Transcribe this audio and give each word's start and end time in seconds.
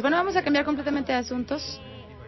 Bueno, 0.00 0.16
vamos 0.16 0.36
a 0.36 0.44
cambiar 0.44 0.64
completamente 0.64 1.10
de 1.10 1.18
asuntos. 1.18 1.80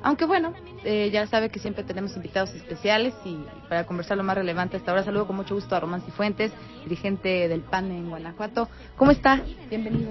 Aunque 0.02 0.24
bueno, 0.24 0.52
eh, 0.82 1.08
ya 1.12 1.28
sabe 1.28 1.50
que 1.50 1.60
siempre 1.60 1.84
tenemos 1.84 2.16
invitados 2.16 2.52
especiales 2.52 3.14
y 3.24 3.38
para 3.68 3.86
conversar 3.86 4.16
lo 4.16 4.24
más 4.24 4.36
relevante 4.36 4.76
hasta 4.76 4.90
ahora 4.90 5.04
saludo 5.04 5.28
con 5.28 5.36
mucho 5.36 5.54
gusto 5.54 5.76
a 5.76 5.78
Román 5.78 6.02
Cifuentes, 6.02 6.50
dirigente 6.82 7.46
del 7.46 7.60
PAN 7.60 7.92
en 7.92 8.10
Guanajuato. 8.10 8.68
¿Cómo 8.96 9.12
está? 9.12 9.40
Bienvenido. 9.68 10.10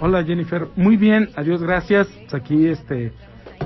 Hola 0.00 0.22
Jennifer, 0.22 0.68
muy 0.76 0.96
bien, 0.96 1.30
adiós, 1.34 1.60
gracias. 1.60 2.06
Aquí 2.32 2.68
este 2.68 3.12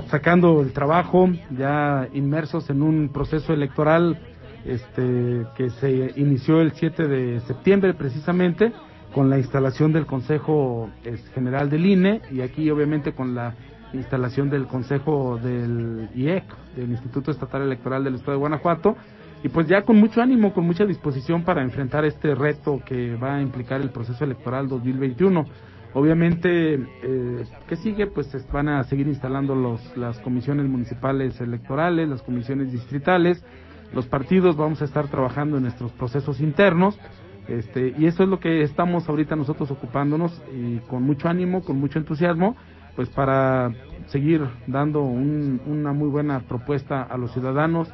sacando 0.09 0.61
el 0.61 0.73
trabajo, 0.73 1.29
ya 1.51 2.07
inmersos 2.13 2.67
en 2.71 2.81
un 2.81 3.09
proceso 3.09 3.53
electoral 3.53 4.19
este 4.65 5.45
que 5.55 5.69
se 5.69 6.13
inició 6.15 6.61
el 6.61 6.71
7 6.71 7.07
de 7.07 7.41
septiembre 7.41 7.93
precisamente 7.93 8.73
con 9.13 9.29
la 9.29 9.37
instalación 9.37 9.93
del 9.93 10.05
Consejo 10.05 10.89
General 11.33 11.69
del 11.69 11.85
INE 11.85 12.21
y 12.31 12.41
aquí 12.41 12.69
obviamente 12.69 13.13
con 13.13 13.35
la 13.35 13.55
instalación 13.93 14.49
del 14.49 14.65
Consejo 14.65 15.37
del 15.37 16.09
IEC, 16.15 16.43
del 16.75 16.91
Instituto 16.91 17.31
Estatal 17.31 17.61
Electoral 17.61 18.03
del 18.03 18.15
Estado 18.15 18.33
de 18.33 18.39
Guanajuato, 18.39 18.97
y 19.43 19.49
pues 19.49 19.67
ya 19.67 19.83
con 19.83 19.97
mucho 19.97 20.21
ánimo, 20.21 20.53
con 20.53 20.65
mucha 20.65 20.85
disposición 20.85 21.43
para 21.43 21.61
enfrentar 21.61 22.05
este 22.05 22.33
reto 22.33 22.81
que 22.85 23.15
va 23.15 23.35
a 23.35 23.41
implicar 23.41 23.81
el 23.81 23.91
proceso 23.91 24.23
electoral 24.23 24.67
2021. 24.67 25.45
Obviamente, 25.93 26.73
eh, 26.75 27.43
¿qué 27.67 27.75
sigue? 27.75 28.07
Pues 28.07 28.35
van 28.51 28.69
a 28.69 28.83
seguir 28.85 29.07
instalando 29.07 29.53
los, 29.53 29.95
las 29.95 30.17
comisiones 30.21 30.65
municipales 30.65 31.39
electorales, 31.39 32.09
las 32.09 32.23
comisiones 32.23 32.71
distritales, 32.71 33.45
los 33.93 34.07
partidos, 34.07 34.55
vamos 34.55 34.81
a 34.81 34.85
estar 34.85 35.07
trabajando 35.07 35.57
en 35.57 35.63
nuestros 35.63 35.91
procesos 35.91 36.39
internos 36.39 36.97
este, 37.47 37.93
y 37.97 38.05
eso 38.05 38.23
es 38.23 38.29
lo 38.29 38.39
que 38.39 38.61
estamos 38.61 39.07
ahorita 39.09 39.35
nosotros 39.35 39.69
ocupándonos 39.71 40.41
y 40.53 40.77
con 40.87 41.03
mucho 41.03 41.27
ánimo, 41.27 41.63
con 41.63 41.79
mucho 41.79 41.99
entusiasmo, 41.99 42.55
pues 42.95 43.09
para 43.09 43.71
seguir 44.07 44.47
dando 44.67 45.01
una 45.01 45.93
muy 45.93 46.09
buena 46.09 46.39
propuesta 46.41 47.03
a 47.03 47.17
los 47.17 47.31
ciudadanos, 47.33 47.89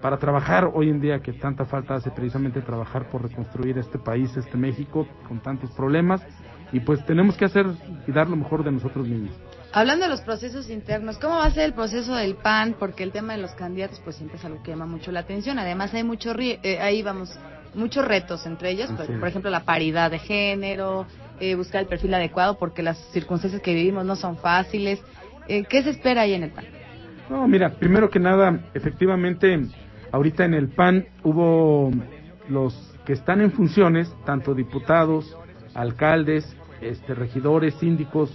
para 0.00 0.18
trabajar 0.18 0.70
hoy 0.74 0.90
en 0.90 1.00
día 1.00 1.20
que 1.20 1.32
tanta 1.32 1.64
falta 1.64 1.94
hace 1.94 2.10
precisamente 2.10 2.60
trabajar 2.60 3.08
por 3.08 3.22
reconstruir 3.22 3.78
este 3.78 3.98
país, 3.98 4.36
este 4.36 4.56
México, 4.56 5.06
con 5.26 5.40
tantos 5.40 5.70
problemas, 5.72 6.22
y 6.72 6.80
pues 6.80 7.04
tenemos 7.06 7.36
que 7.36 7.46
hacer 7.46 7.66
y 8.06 8.12
dar 8.12 8.28
lo 8.28 8.36
mejor 8.36 8.64
de 8.64 8.72
nosotros 8.72 9.06
mismos. 9.06 9.32
Hablando 9.72 10.04
de 10.04 10.10
los 10.10 10.20
procesos 10.20 10.70
internos, 10.70 11.18
¿cómo 11.18 11.34
va 11.34 11.46
a 11.46 11.50
ser 11.50 11.64
el 11.64 11.72
proceso 11.72 12.14
del 12.14 12.36
PAN? 12.36 12.76
Porque 12.78 13.02
el 13.02 13.10
tema 13.10 13.34
de 13.34 13.42
los 13.42 13.52
candidatos 13.52 14.00
pues 14.04 14.16
siempre 14.16 14.38
es 14.38 14.44
algo 14.44 14.62
que 14.62 14.70
llama 14.70 14.86
mucho 14.86 15.10
la 15.10 15.20
atención. 15.20 15.58
Además 15.58 15.92
hay 15.94 16.04
mucho, 16.04 16.32
eh, 16.38 16.78
ahí 16.80 17.02
vamos, 17.02 17.36
muchos 17.74 18.06
retos 18.06 18.46
entre 18.46 18.70
ellos, 18.70 18.90
por, 18.90 19.28
ejemplo 19.28 19.50
la 19.50 19.64
paridad 19.64 20.10
de 20.10 20.18
género, 20.18 21.06
eh, 21.40 21.54
buscar 21.54 21.82
el 21.82 21.88
perfil 21.88 22.14
adecuado 22.14 22.58
porque 22.58 22.82
las 22.82 22.98
circunstancias 23.12 23.60
que 23.62 23.74
vivimos 23.74 24.04
no 24.04 24.16
son 24.16 24.36
fáciles. 24.36 25.02
Eh, 25.48 25.64
¿Qué 25.64 25.82
se 25.82 25.90
espera 25.90 26.22
ahí 26.22 26.34
en 26.34 26.44
el 26.44 26.50
PAN? 26.50 26.64
No, 27.28 27.48
mira, 27.48 27.70
primero 27.70 28.10
que 28.10 28.18
nada, 28.18 28.60
efectivamente, 28.74 29.58
ahorita 30.12 30.44
en 30.44 30.54
el 30.54 30.68
PAN 30.68 31.06
hubo 31.22 31.90
los 32.48 32.74
que 33.04 33.12
están 33.12 33.40
en 33.40 33.50
funciones, 33.50 34.12
tanto 34.24 34.54
diputados, 34.54 35.36
alcaldes, 35.74 36.56
este, 36.80 37.14
regidores, 37.14 37.74
síndicos 37.74 38.30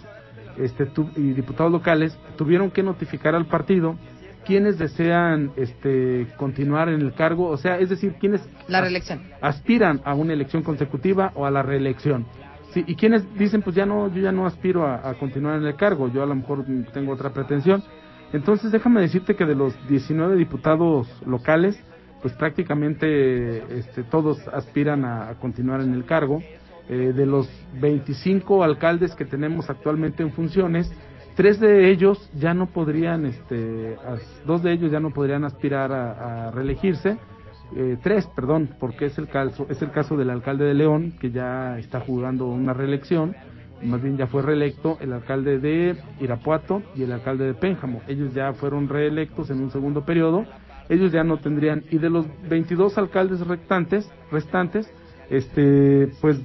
este, 0.57 0.87
y 1.15 1.33
diputados 1.33 1.71
locales, 1.71 2.17
tuvieron 2.35 2.71
que 2.71 2.83
notificar 2.83 3.35
al 3.35 3.45
partido 3.45 3.95
quienes 4.49 4.79
desean 4.79 5.51
este, 5.57 6.25
continuar 6.37 6.89
en 6.89 7.01
el 7.01 7.13
cargo, 7.13 7.49
o 7.49 7.57
sea, 7.57 7.77
es 7.77 7.87
decir, 7.87 8.15
quienes 8.19 8.41
la 8.67 8.81
reelección. 8.81 9.21
aspiran 9.41 10.01
a 10.03 10.15
una 10.15 10.33
elección 10.33 10.63
consecutiva 10.63 11.31
o 11.35 11.45
a 11.45 11.51
la 11.51 11.61
reelección. 11.61 12.25
Sí, 12.73 12.83
y 12.87 12.95
quienes 12.95 13.31
dicen, 13.37 13.61
pues 13.61 13.75
ya 13.75 13.85
no, 13.85 14.11
yo 14.11 14.23
ya 14.23 14.31
no 14.31 14.47
aspiro 14.47 14.87
a, 14.87 15.13
continuar 15.19 15.59
en 15.59 15.67
el 15.67 15.75
cargo, 15.75 16.11
yo 16.11 16.23
a 16.23 16.25
lo 16.25 16.33
mejor 16.33 16.65
tengo 16.91 17.11
otra 17.11 17.29
pretensión. 17.31 17.83
Entonces, 18.33 18.71
déjame 18.71 19.01
decirte 19.01 19.35
que 19.35 19.45
de 19.45 19.53
los 19.53 19.75
19 19.87 20.35
diputados 20.35 21.07
locales, 21.27 21.79
pues 22.23 22.33
prácticamente 22.33 23.77
este, 23.77 24.01
todos 24.01 24.39
aspiran 24.47 25.05
a, 25.05 25.35
continuar 25.35 25.81
en 25.81 25.93
el 25.93 26.05
cargo. 26.05 26.41
Eh, 26.89 27.13
de 27.15 27.27
los 27.27 27.47
25 27.79 28.63
alcaldes 28.63 29.13
que 29.13 29.25
tenemos 29.25 29.69
actualmente 29.69 30.23
en 30.23 30.31
funciones, 30.31 30.91
tres 31.35 31.59
de 31.59 31.89
ellos 31.89 32.29
ya 32.35 32.53
no 32.53 32.67
podrían, 32.67 33.25
este, 33.25 33.97
dos 34.45 34.63
de 34.63 34.73
ellos 34.73 34.91
ya 34.91 34.99
no 34.99 35.11
podrían 35.11 35.43
aspirar 35.43 35.91
a, 35.91 36.51
reelegirse, 36.51 37.17
eh, 37.75 37.97
tres, 38.01 38.27
perdón, 38.35 38.69
porque 38.79 39.05
es 39.05 39.17
el 39.17 39.27
caso, 39.27 39.65
es 39.69 39.81
el 39.81 39.91
caso 39.91 40.17
del 40.17 40.29
alcalde 40.29 40.65
de 40.65 40.73
León 40.73 41.13
que 41.19 41.31
ya 41.31 41.77
está 41.77 41.99
jugando 41.99 42.47
una 42.47 42.73
reelección, 42.73 43.35
más 43.83 44.01
bien 44.01 44.17
ya 44.17 44.27
fue 44.27 44.41
reelecto 44.41 44.97
el 44.99 45.13
alcalde 45.13 45.59
de 45.59 45.95
Irapuato 46.19 46.81
y 46.95 47.03
el 47.03 47.11
alcalde 47.11 47.45
de 47.45 47.53
Pénjamo, 47.53 48.01
ellos 48.07 48.33
ya 48.33 48.53
fueron 48.53 48.89
reelectos 48.89 49.49
en 49.49 49.61
un 49.61 49.71
segundo 49.71 50.03
periodo, 50.03 50.45
ellos 50.89 51.11
ya 51.11 51.23
no 51.23 51.37
tendrían 51.37 51.83
y 51.91 51.99
de 51.99 52.09
los 52.09 52.25
22 52.49 52.97
alcaldes 52.97 53.45
restantes, 53.45 54.11
restantes, 54.31 54.91
este, 55.29 56.09
pues 56.19 56.41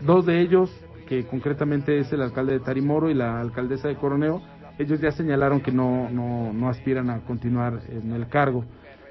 dos 0.00 0.26
de 0.26 0.40
ellos 0.40 0.70
que 1.12 1.26
concretamente 1.26 1.98
es 1.98 2.10
el 2.14 2.22
alcalde 2.22 2.54
de 2.54 2.60
Tarimoro 2.60 3.10
y 3.10 3.14
la 3.14 3.38
alcaldesa 3.38 3.86
de 3.86 3.96
Coroneo, 3.96 4.40
ellos 4.78 4.98
ya 4.98 5.12
señalaron 5.12 5.60
que 5.60 5.70
no, 5.70 6.08
no, 6.08 6.54
no 6.54 6.70
aspiran 6.70 7.10
a 7.10 7.20
continuar 7.20 7.80
en 7.90 8.12
el 8.12 8.28
cargo. 8.28 8.64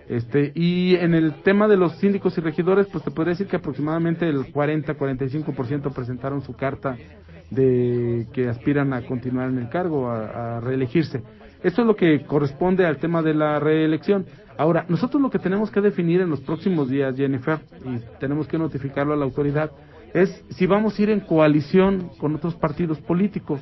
Este, 0.10 0.52
y 0.56 0.96
en 0.96 1.14
el 1.14 1.44
tema 1.44 1.68
de 1.68 1.78
los 1.78 1.92
síndicos 1.98 2.36
y 2.40 2.42
regidores, 2.42 2.88
pues 2.88 3.04
te 3.04 3.12
podría 3.12 3.34
decir 3.34 3.46
que 3.46 3.58
aproximadamente 3.58 4.28
el 4.28 4.52
40-45% 4.52 5.94
presentaron 5.94 6.42
su 6.42 6.56
carta 6.56 6.98
de 7.52 8.26
que 8.34 8.50
aspiran 8.50 8.94
a 8.94 9.06
continuar 9.06 9.50
en 9.50 9.60
el 9.60 9.70
cargo, 9.70 10.10
a, 10.10 10.60
reelegirse. 10.60 11.22
Esto 11.62 11.82
es 11.82 11.88
lo 11.88 11.96
que 11.96 12.26
corresponde 12.26 12.88
al 12.88 12.98
tema 12.98 13.22
de 13.22 13.36
la 13.36 13.60
reelección. 13.60 14.26
Ahora, 14.58 14.86
nosotros 14.90 15.22
lo 15.22 15.30
que 15.30 15.38
tenemos 15.38 15.70
que 15.70 15.82
definir 15.82 16.22
en 16.22 16.32
los 16.32 16.42
próximos 16.42 16.90
días, 16.90 17.16
Jennifer, 17.16 17.60
y 17.86 18.00
tenemos 18.20 18.48
que 18.48 18.58
notificarlo 18.58 19.14
a 19.14 19.18
la 19.18 19.26
autoridad, 19.26 19.70
es 20.14 20.44
si 20.50 20.66
vamos 20.66 20.98
a 20.98 21.02
ir 21.02 21.10
en 21.10 21.22
coalición 21.22 22.10
con 22.18 22.36
otros 22.36 22.56
partidos 22.56 23.00
políticos. 23.00 23.62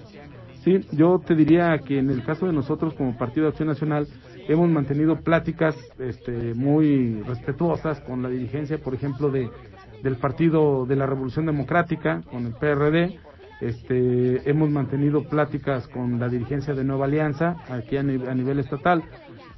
Sí, 0.63 0.85
yo 0.91 1.21
te 1.25 1.35
diría 1.35 1.77
que 1.79 1.99
en 1.99 2.09
el 2.09 2.23
caso 2.23 2.45
de 2.45 2.53
nosotros 2.53 2.93
como 2.93 3.17
Partido 3.17 3.45
de 3.45 3.51
Acción 3.51 3.69
Nacional 3.69 4.07
hemos 4.47 4.69
mantenido 4.69 5.21
pláticas 5.21 5.75
este, 5.99 6.53
muy 6.53 7.21
respetuosas 7.21 8.01
con 8.01 8.21
la 8.21 8.29
dirigencia, 8.29 8.77
por 8.77 8.93
ejemplo, 8.93 9.29
de, 9.29 9.49
del 10.03 10.17
Partido 10.17 10.85
de 10.85 10.97
la 10.97 11.05
Revolución 11.05 11.45
Democrática, 11.45 12.21
con 12.29 12.45
el 12.45 12.53
PRD. 12.53 13.19
Este, 13.61 14.49
hemos 14.49 14.69
mantenido 14.69 15.23
pláticas 15.23 15.88
con 15.89 16.19
la 16.19 16.29
dirigencia 16.29 16.73
de 16.73 16.83
Nueva 16.83 17.05
Alianza 17.05 17.57
aquí 17.69 17.97
a 17.97 18.03
nivel 18.03 18.59
estatal 18.59 19.03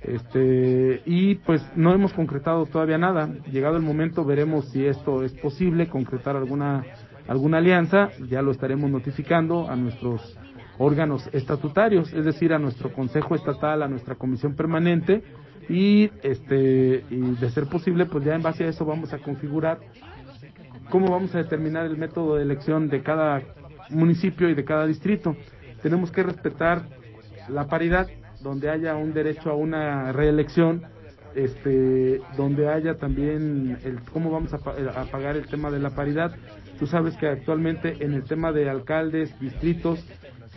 este, 0.01 1.03
y 1.05 1.35
pues 1.35 1.63
no 1.75 1.93
hemos 1.93 2.13
concretado 2.13 2.65
todavía 2.65 2.97
nada. 2.97 3.29
Llegado 3.51 3.77
el 3.77 3.83
momento 3.83 4.25
veremos 4.25 4.69
si 4.69 4.85
esto 4.85 5.23
es 5.23 5.33
posible, 5.33 5.87
concretar 5.87 6.35
alguna, 6.35 6.83
alguna 7.27 7.57
alianza, 7.57 8.09
ya 8.27 8.41
lo 8.41 8.51
estaremos 8.51 8.89
notificando 8.89 9.69
a 9.69 9.75
nuestros 9.75 10.37
órganos 10.79 11.29
estatutarios, 11.33 12.11
es 12.13 12.25
decir, 12.25 12.53
a 12.53 12.59
nuestro 12.59 12.91
Consejo 12.91 13.35
Estatal, 13.35 13.83
a 13.83 13.87
nuestra 13.87 14.15
Comisión 14.15 14.55
Permanente, 14.55 15.23
y 15.69 16.09
este 16.23 17.05
y 17.09 17.35
de 17.35 17.49
ser 17.51 17.67
posible, 17.67 18.07
pues 18.07 18.25
ya 18.25 18.33
en 18.33 18.41
base 18.41 18.63
a 18.63 18.69
eso 18.69 18.83
vamos 18.83 19.13
a 19.13 19.19
configurar 19.19 19.79
cómo 20.89 21.11
vamos 21.11 21.35
a 21.35 21.37
determinar 21.37 21.85
el 21.85 21.97
método 21.97 22.35
de 22.35 22.43
elección 22.43 22.89
de 22.89 23.03
cada 23.03 23.41
municipio 23.91 24.49
y 24.49 24.55
de 24.55 24.65
cada 24.65 24.87
distrito. 24.87 25.35
Tenemos 25.83 26.11
que 26.11 26.23
respetar 26.23 26.83
la 27.47 27.67
paridad 27.67 28.07
donde 28.41 28.69
haya 28.69 28.95
un 28.95 29.13
derecho 29.13 29.49
a 29.49 29.55
una 29.55 30.11
reelección, 30.11 30.83
este, 31.35 32.21
donde 32.35 32.67
haya 32.67 32.95
también 32.95 33.77
el 33.83 34.01
cómo 34.11 34.31
vamos 34.31 34.53
a, 34.53 34.57
a, 34.57 35.05
pagar 35.05 35.37
el 35.37 35.47
tema 35.47 35.71
de 35.71 35.79
la 35.79 35.91
paridad. 35.91 36.35
Tú 36.77 36.87
sabes 36.87 37.15
que 37.17 37.27
actualmente 37.27 37.97
en 38.03 38.13
el 38.13 38.23
tema 38.23 38.51
de 38.51 38.69
alcaldes, 38.69 39.37
distritos, 39.39 40.05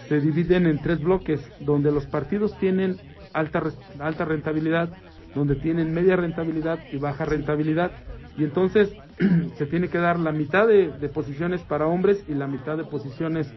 se 0.09 0.21
dividen 0.21 0.67
en 0.67 0.81
tres 0.81 1.00
bloques, 1.00 1.41
donde 1.61 1.93
los 1.93 2.06
partidos 2.06 2.59
tienen 2.59 2.97
alta, 3.32 3.62
alta 4.00 4.25
rentabilidad, 4.25 4.91
donde 5.35 5.55
tienen 5.56 5.93
media 5.93 6.17
rentabilidad 6.17 6.81
y 6.93 6.99
baja 6.99 7.25
rentabilidad. 7.25 7.93
Y 8.37 8.44
entonces 8.44 8.93
se 9.56 9.67
tiene 9.67 9.88
que 9.88 9.99
dar 9.99 10.19
la 10.19 10.32
mitad 10.32 10.67
de 10.67 11.09
posiciones 11.09 11.61
para 11.62 11.87
hombres 11.87 12.25
y 12.29 12.35
la 12.35 12.47
mitad 12.47 12.76
de 12.76 12.85
posiciones 12.85 13.53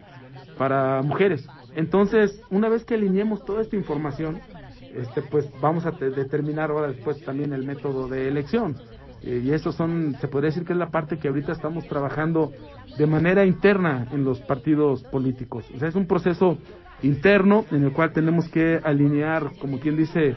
para 0.58 1.02
mujeres. 1.02 1.48
Entonces, 1.78 2.42
una 2.50 2.70
vez 2.70 2.84
que 2.86 2.96
alineemos 2.96 3.46
toda 3.46 3.62
esta 3.62 3.76
información, 3.76 4.40
este, 4.96 5.22
pues 5.22 5.48
vamos 5.62 5.86
a 5.86 5.92
determinar 5.92 6.72
ahora 6.72 6.88
después 6.88 7.24
también 7.24 7.54
el 7.54 7.68
método 7.68 8.08
de 8.08 8.28
elección. 8.28 8.76
Eh, 9.22 9.44
y 9.46 9.52
eso 9.52 9.72
son, 9.72 10.16
se 10.20 10.28
podría 10.28 10.50
decir 10.50 10.66
que 10.66 10.74
es 10.74 10.80
la 10.80 10.90
parte 10.90 11.20
que 11.20 11.28
ahorita 11.28 11.52
estamos 11.52 11.88
trabajando 11.88 12.52
de 12.98 13.06
manera 13.06 13.46
interna 13.46 14.08
en 14.12 14.24
los 14.24 14.40
partidos 14.40 15.04
políticos. 15.04 15.66
O 15.76 15.78
sea, 15.78 15.88
es 15.88 15.94
un 15.94 16.08
proceso 16.08 16.58
interno 17.04 17.64
en 17.70 17.84
el 17.84 17.94
cual 17.94 18.12
tenemos 18.12 18.50
que 18.50 18.82
alinear, 18.84 19.52
como 19.62 19.80
quien 19.80 19.98
dice, 19.98 20.36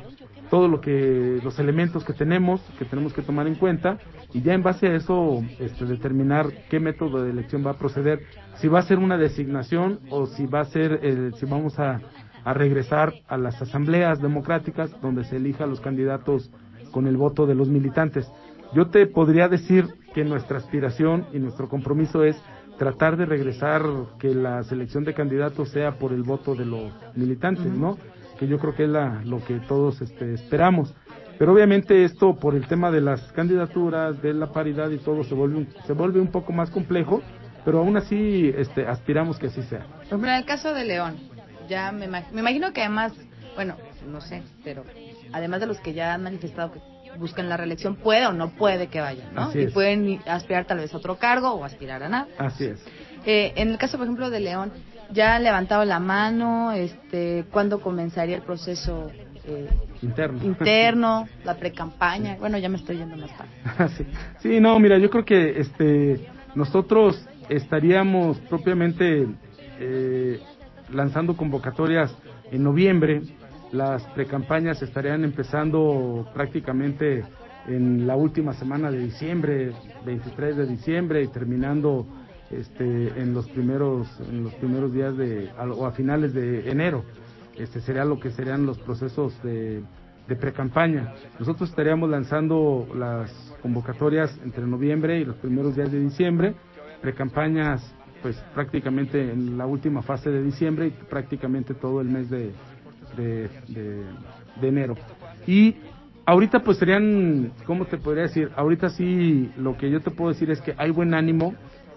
todo 0.50 0.68
lo 0.68 0.82
que, 0.82 1.40
los 1.42 1.58
elementos 1.58 2.04
que 2.04 2.12
tenemos, 2.12 2.60
que 2.78 2.84
tenemos 2.84 3.14
que 3.14 3.22
tomar 3.22 3.46
en 3.46 3.54
cuenta, 3.54 3.96
y 4.32 4.42
ya 4.42 4.54
en 4.54 4.62
base 4.62 4.86
a 4.86 4.94
eso 4.94 5.42
este, 5.58 5.84
determinar 5.84 6.46
qué 6.68 6.80
método 6.80 7.22
de 7.22 7.30
elección 7.30 7.66
va 7.66 7.72
a 7.72 7.78
proceder, 7.78 8.20
si 8.56 8.68
va 8.68 8.80
a 8.80 8.82
ser 8.82 8.98
una 8.98 9.18
designación 9.18 10.00
o 10.10 10.26
si 10.26 10.46
va 10.46 10.60
a 10.60 10.64
ser, 10.66 11.00
eh, 11.02 11.30
si 11.36 11.46
vamos 11.46 11.78
a, 11.78 12.00
a 12.44 12.54
regresar 12.54 13.12
a 13.28 13.36
las 13.36 13.60
asambleas 13.60 14.20
democráticas 14.20 14.90
donde 15.00 15.24
se 15.24 15.36
elija 15.36 15.64
a 15.64 15.66
los 15.66 15.80
candidatos 15.80 16.50
con 16.92 17.06
el 17.06 17.16
voto 17.16 17.46
de 17.46 17.54
los 17.54 17.68
militantes. 17.68 18.30
Yo 18.72 18.88
te 18.88 19.06
podría 19.06 19.48
decir 19.48 19.86
que 20.14 20.24
nuestra 20.24 20.58
aspiración 20.58 21.26
y 21.32 21.38
nuestro 21.38 21.68
compromiso 21.68 22.24
es 22.24 22.40
tratar 22.78 23.16
de 23.16 23.26
regresar 23.26 23.82
que 24.18 24.34
la 24.34 24.62
selección 24.62 25.04
de 25.04 25.12
candidatos 25.12 25.68
sea 25.70 25.98
por 25.98 26.12
el 26.12 26.22
voto 26.22 26.54
de 26.54 26.64
los 26.64 26.92
militantes, 27.14 27.66
¿no? 27.66 27.98
Que 28.38 28.46
yo 28.46 28.58
creo 28.58 28.74
que 28.74 28.84
es 28.84 28.88
la, 28.88 29.22
lo 29.24 29.44
que 29.44 29.58
todos 29.60 30.00
este, 30.00 30.32
esperamos. 30.32 30.94
Pero 31.40 31.54
obviamente 31.54 32.04
esto 32.04 32.34
por 32.34 32.54
el 32.54 32.66
tema 32.66 32.90
de 32.90 33.00
las 33.00 33.32
candidaturas, 33.32 34.20
de 34.20 34.34
la 34.34 34.52
paridad 34.52 34.90
y 34.90 34.98
todo 34.98 35.24
se 35.24 35.34
vuelve 35.34 35.56
un, 35.56 35.68
se 35.86 35.94
vuelve 35.94 36.20
un 36.20 36.30
poco 36.30 36.52
más 36.52 36.68
complejo, 36.68 37.22
pero 37.64 37.78
aún 37.78 37.96
así 37.96 38.52
este, 38.54 38.86
aspiramos 38.86 39.38
que 39.38 39.46
así 39.46 39.62
sea. 39.62 39.86
En 40.10 40.22
el 40.22 40.44
caso 40.44 40.74
de 40.74 40.84
León, 40.84 41.16
ya 41.66 41.92
me, 41.92 42.08
me 42.08 42.40
imagino 42.40 42.74
que 42.74 42.82
además, 42.82 43.14
bueno, 43.54 43.76
no 44.06 44.20
sé, 44.20 44.42
pero 44.62 44.84
además 45.32 45.60
de 45.60 45.66
los 45.68 45.80
que 45.80 45.94
ya 45.94 46.12
han 46.12 46.24
manifestado 46.24 46.72
que 46.72 46.80
buscan 47.18 47.48
la 47.48 47.56
reelección, 47.56 47.96
puede 47.96 48.26
o 48.26 48.34
no 48.34 48.50
puede 48.50 48.88
que 48.88 49.00
vayan, 49.00 49.32
¿no? 49.32 49.50
y 49.58 49.68
pueden 49.68 50.20
aspirar 50.26 50.66
tal 50.66 50.76
vez 50.76 50.92
a 50.92 50.98
otro 50.98 51.16
cargo 51.16 51.52
o 51.52 51.64
aspirar 51.64 52.02
a 52.02 52.10
nada. 52.10 52.28
Así 52.36 52.66
es. 52.66 52.84
Eh, 53.24 53.54
en 53.56 53.70
el 53.70 53.78
caso, 53.78 53.96
por 53.96 54.04
ejemplo, 54.06 54.28
de 54.28 54.40
León, 54.40 54.72
ya 55.10 55.36
han 55.36 55.44
levantado 55.44 55.86
la 55.86 56.00
mano, 56.00 56.72
este, 56.72 57.46
¿cuándo 57.50 57.80
comenzaría 57.80 58.36
el 58.36 58.42
proceso 58.42 59.10
eh, 59.44 59.68
interno. 60.02 60.42
interno, 60.42 61.28
la 61.44 61.56
pre-campaña? 61.56 62.36
Bueno, 62.38 62.58
ya 62.58 62.68
me 62.68 62.76
estoy 62.76 62.98
yendo 62.98 63.16
más 63.16 63.30
tarde. 63.36 63.88
sí. 63.96 64.06
sí, 64.40 64.60
no, 64.60 64.78
mira, 64.78 64.98
yo 64.98 65.10
creo 65.10 65.24
que 65.24 65.60
este, 65.60 66.28
nosotros 66.54 67.26
estaríamos 67.48 68.38
propiamente 68.40 69.26
eh, 69.78 70.40
lanzando 70.90 71.36
convocatorias 71.36 72.14
en 72.50 72.62
noviembre 72.62 73.22
las 73.72 74.02
precampañas 74.08 74.82
estarían 74.82 75.24
empezando 75.24 76.28
prácticamente 76.34 77.24
en 77.66 78.06
la 78.06 78.16
última 78.16 78.52
semana 78.54 78.90
de 78.90 78.98
diciembre, 78.98 79.72
23 80.04 80.56
de 80.56 80.66
diciembre 80.66 81.22
y 81.22 81.28
terminando 81.28 82.06
este 82.50 82.84
en 83.20 83.32
los 83.32 83.48
primeros 83.48 84.08
en 84.28 84.42
los 84.42 84.54
primeros 84.54 84.92
días 84.92 85.16
de 85.16 85.50
o 85.56 85.86
a 85.86 85.92
finales 85.92 86.34
de 86.34 86.68
enero. 86.68 87.04
Este 87.56 87.80
sería 87.80 88.04
lo 88.04 88.18
que 88.18 88.30
serían 88.30 88.66
los 88.66 88.78
procesos 88.78 89.40
de 89.42 89.82
de 90.30 90.36
precampaña. 90.36 91.12
Nosotros 91.40 91.68
estaríamos 91.70 92.08
lanzando 92.08 92.86
las 92.94 93.30
convocatorias 93.60 94.38
entre 94.44 94.64
noviembre 94.64 95.18
y 95.18 95.24
los 95.24 95.36
primeros 95.36 95.74
días 95.74 95.90
de 95.90 95.98
diciembre, 95.98 96.54
precampañas 97.02 97.82
pues 98.22 98.36
prácticamente 98.54 99.32
en 99.32 99.58
la 99.58 99.66
última 99.66 100.02
fase 100.02 100.30
de 100.30 100.42
diciembre 100.42 100.86
y 100.86 100.90
prácticamente 100.90 101.74
todo 101.74 102.00
el 102.00 102.08
mes 102.08 102.30
de, 102.30 102.52
de, 103.16 103.48
de, 104.60 104.68
enero. 104.68 104.94
Y 105.46 105.74
ahorita 106.26 106.60
pues 106.60 106.76
serían, 106.78 107.52
¿cómo 107.66 107.86
te 107.86 107.96
podría 107.96 108.24
decir? 108.24 108.50
Ahorita 108.54 108.90
sí, 108.90 109.50
lo 109.56 109.76
que 109.76 109.90
yo 109.90 110.00
te 110.00 110.12
puedo 110.12 110.30
decir 110.30 110.50
es 110.50 110.60
que 110.60 110.74
hay 110.76 110.90
buen 110.90 111.12
ánimo 111.12 111.54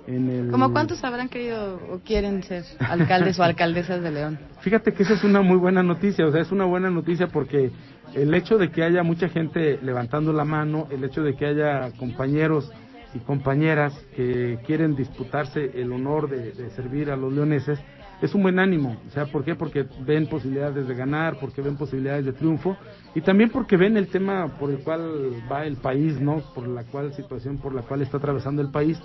en 0.08 0.30
el... 0.30 0.52
¿Cómo 0.52 0.72
cuántos 0.72 1.04
habrán 1.04 1.30
querido 1.30 1.80
o 1.92 2.00
quieren 2.00 2.44
ser 2.44 2.64
alcaldes 2.80 3.40
o 3.40 3.44
alcaldesas 3.44 4.02
de 4.02 4.12
León? 4.12 4.40
Fíjate 4.62 4.94
que 4.94 5.04
esa 5.04 5.14
es 5.14 5.24
una 5.24 5.42
muy 5.42 5.58
buena 5.58 5.84
noticia, 5.84 6.26
o 6.26 6.32
sea, 6.32 6.42
es 6.42 6.52
una 6.52 6.66
buena 6.66 6.90
noticia 6.90 7.28
porque 7.28 7.72
el 8.14 8.34
hecho 8.34 8.58
de 8.58 8.70
que 8.72 8.84
haya 8.84 9.04
mucha 9.04 9.30
gente 9.30 9.80
levantando 9.82 10.34
la 10.34 10.46
mano, 10.46 10.88
el 10.92 11.04
hecho 11.04 11.24
de 11.24 11.36
que 11.36 11.46
haya 11.46 11.92
compañeros 11.98 12.72
y 13.14 13.20
compañeras 13.20 13.94
que 14.16 14.60
quieren 14.66 14.96
disputarse 14.96 15.72
el 15.76 15.92
honor 15.92 16.30
de, 16.30 16.52
de 16.52 16.70
servir 16.72 17.12
a 17.12 17.16
los 17.16 17.32
leoneses, 17.32 17.80
es 18.24 18.34
un 18.34 18.42
buen 18.42 18.58
ánimo. 18.58 18.96
O 19.06 19.12
sea, 19.12 19.26
¿por 19.26 19.44
qué? 19.44 19.56
Porque 19.56 19.86
ven 20.06 20.28
posibilidades 20.28 20.88
de 20.88 20.96
ganar, 20.96 21.38
porque 21.40 21.62
ven 21.62 21.76
posibilidades 21.76 22.26
de 22.26 22.32
triunfo 22.32 22.78
y 23.14 23.22
también 23.22 23.50
porque 23.50 23.76
ven 23.76 23.98
el 23.98 24.08
tema 24.08 24.48
por 24.58 24.72
el 24.72 24.80
cual 24.80 25.32
va 25.52 25.66
el 25.66 25.76
país, 25.76 26.20
¿no? 26.22 26.42
Por 26.56 26.68
la 26.68 26.84
cual 26.86 27.14
situación 27.14 27.58
por 27.58 27.76
la 27.76 27.82
cual 27.82 28.02
está 28.02 28.18
atravesando 28.18 28.62
el 28.62 28.72
país 28.72 28.98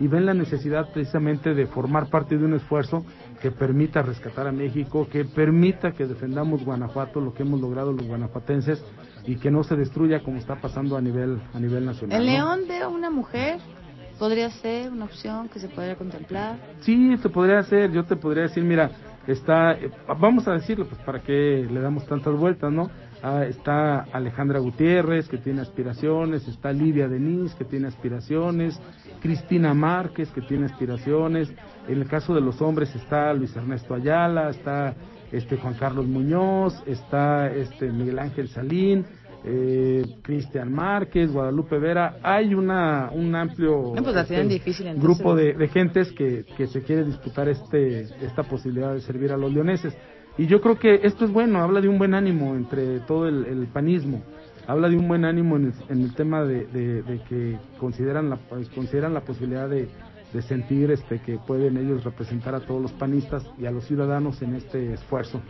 y 0.00 0.08
ven 0.08 0.26
la 0.26 0.34
necesidad 0.34 0.92
precisamente 0.92 1.54
de 1.54 1.66
formar 1.66 2.08
parte 2.08 2.36
de 2.36 2.44
un 2.44 2.54
esfuerzo 2.54 3.04
que 3.40 3.50
permita 3.50 4.02
rescatar 4.02 4.46
a 4.46 4.52
México, 4.52 5.06
que 5.10 5.24
permita 5.24 5.92
que 5.92 6.06
defendamos 6.06 6.64
Guanajuato, 6.64 7.20
lo 7.20 7.32
que 7.32 7.42
hemos 7.42 7.60
logrado 7.60 7.92
los 7.92 8.06
guanajuatenses 8.06 8.84
y 9.24 9.36
que 9.36 9.50
no 9.50 9.62
se 9.64 9.76
destruya 9.76 10.22
como 10.22 10.38
está 10.38 10.56
pasando 10.56 10.96
a 10.96 11.00
nivel 11.00 11.40
a 11.52 11.60
nivel 11.60 11.84
nacional. 11.84 12.20
¿El 12.20 12.26
León 12.26 12.68
de 12.68 12.86
una 12.86 13.10
mujer 13.10 13.58
podría 14.18 14.50
ser 14.50 14.90
una 14.90 15.04
opción 15.04 15.48
que 15.48 15.58
se 15.58 15.68
podría 15.68 15.96
contemplar. 15.96 16.56
Sí, 16.80 17.16
se 17.18 17.28
podría 17.28 17.58
hacer. 17.58 17.92
Yo 17.92 18.04
te 18.04 18.16
podría 18.16 18.44
decir, 18.44 18.64
mira, 18.64 18.90
está, 19.26 19.76
vamos 20.18 20.46
a 20.48 20.52
decirlo, 20.52 20.86
pues 20.86 21.00
para 21.02 21.20
qué 21.20 21.66
le 21.70 21.80
damos 21.80 22.06
tantas 22.06 22.34
vueltas, 22.34 22.72
¿no? 22.72 22.90
Ah, 23.22 23.44
está 23.44 24.00
Alejandra 24.12 24.58
Gutiérrez, 24.58 25.28
que 25.28 25.38
tiene 25.38 25.62
aspiraciones, 25.62 26.46
está 26.46 26.72
Lidia 26.72 27.08
Denis, 27.08 27.54
que 27.54 27.64
tiene 27.64 27.88
aspiraciones, 27.88 28.80
Cristina 29.20 29.74
Márquez, 29.74 30.30
que 30.30 30.42
tiene 30.42 30.66
aspiraciones, 30.66 31.52
en 31.88 32.00
el 32.00 32.08
caso 32.08 32.34
de 32.34 32.40
los 32.40 32.60
hombres 32.60 32.94
está 32.94 33.32
Luis 33.32 33.56
Ernesto 33.56 33.94
Ayala, 33.94 34.50
está 34.50 34.94
este 35.32 35.56
Juan 35.56 35.74
Carlos 35.74 36.06
Muñoz, 36.06 36.82
está 36.86 37.48
este 37.48 37.90
Miguel 37.90 38.18
Ángel 38.18 38.48
Salín, 38.48 39.06
eh, 39.46 40.04
Cristian 40.22 40.72
Márquez, 40.72 41.32
Guadalupe 41.32 41.78
Vera, 41.78 42.16
hay 42.22 42.52
una 42.52 43.10
un 43.12 43.34
amplio 43.34 43.92
pues 43.92 44.16
este, 44.16 44.94
grupo 44.94 45.36
de, 45.36 45.54
de, 45.54 45.68
gentes 45.68 46.10
que, 46.12 46.44
que 46.56 46.66
se 46.66 46.82
quiere 46.82 47.04
disputar 47.04 47.48
este 47.48 48.02
esta 48.24 48.42
posibilidad 48.42 48.92
de 48.92 49.00
servir 49.00 49.30
a 49.30 49.36
los 49.36 49.52
leoneses. 49.52 49.96
Y 50.36 50.46
yo 50.46 50.60
creo 50.60 50.78
que 50.78 51.00
esto 51.04 51.24
es 51.24 51.32
bueno, 51.32 51.62
habla 51.62 51.80
de 51.80 51.88
un 51.88 51.96
buen 51.96 52.12
ánimo 52.12 52.56
entre 52.56 53.00
todo 53.00 53.26
el, 53.26 53.68
panismo, 53.72 54.22
habla 54.66 54.88
de 54.88 54.96
un 54.96 55.08
buen 55.08 55.24
ánimo 55.24 55.56
en 55.56 55.72
el, 55.88 56.14
tema 56.14 56.44
de, 56.44 56.66
de, 56.66 57.20
que 57.28 57.56
consideran 57.78 58.28
la, 58.28 58.38
consideran 58.74 59.14
la 59.14 59.22
posibilidad 59.22 59.68
de, 59.68 59.88
de 60.36 60.42
sentir 60.42 60.90
este 60.90 61.18
que 61.20 61.38
pueden 61.38 61.78
ellos 61.78 62.04
representar 62.04 62.54
a 62.54 62.60
todos 62.60 62.82
los 62.82 62.92
panistas 62.92 63.42
y 63.58 63.64
a 63.64 63.70
los 63.70 63.84
ciudadanos 63.86 64.42
en 64.42 64.54
este 64.54 64.92
esfuerzo. 64.92 65.40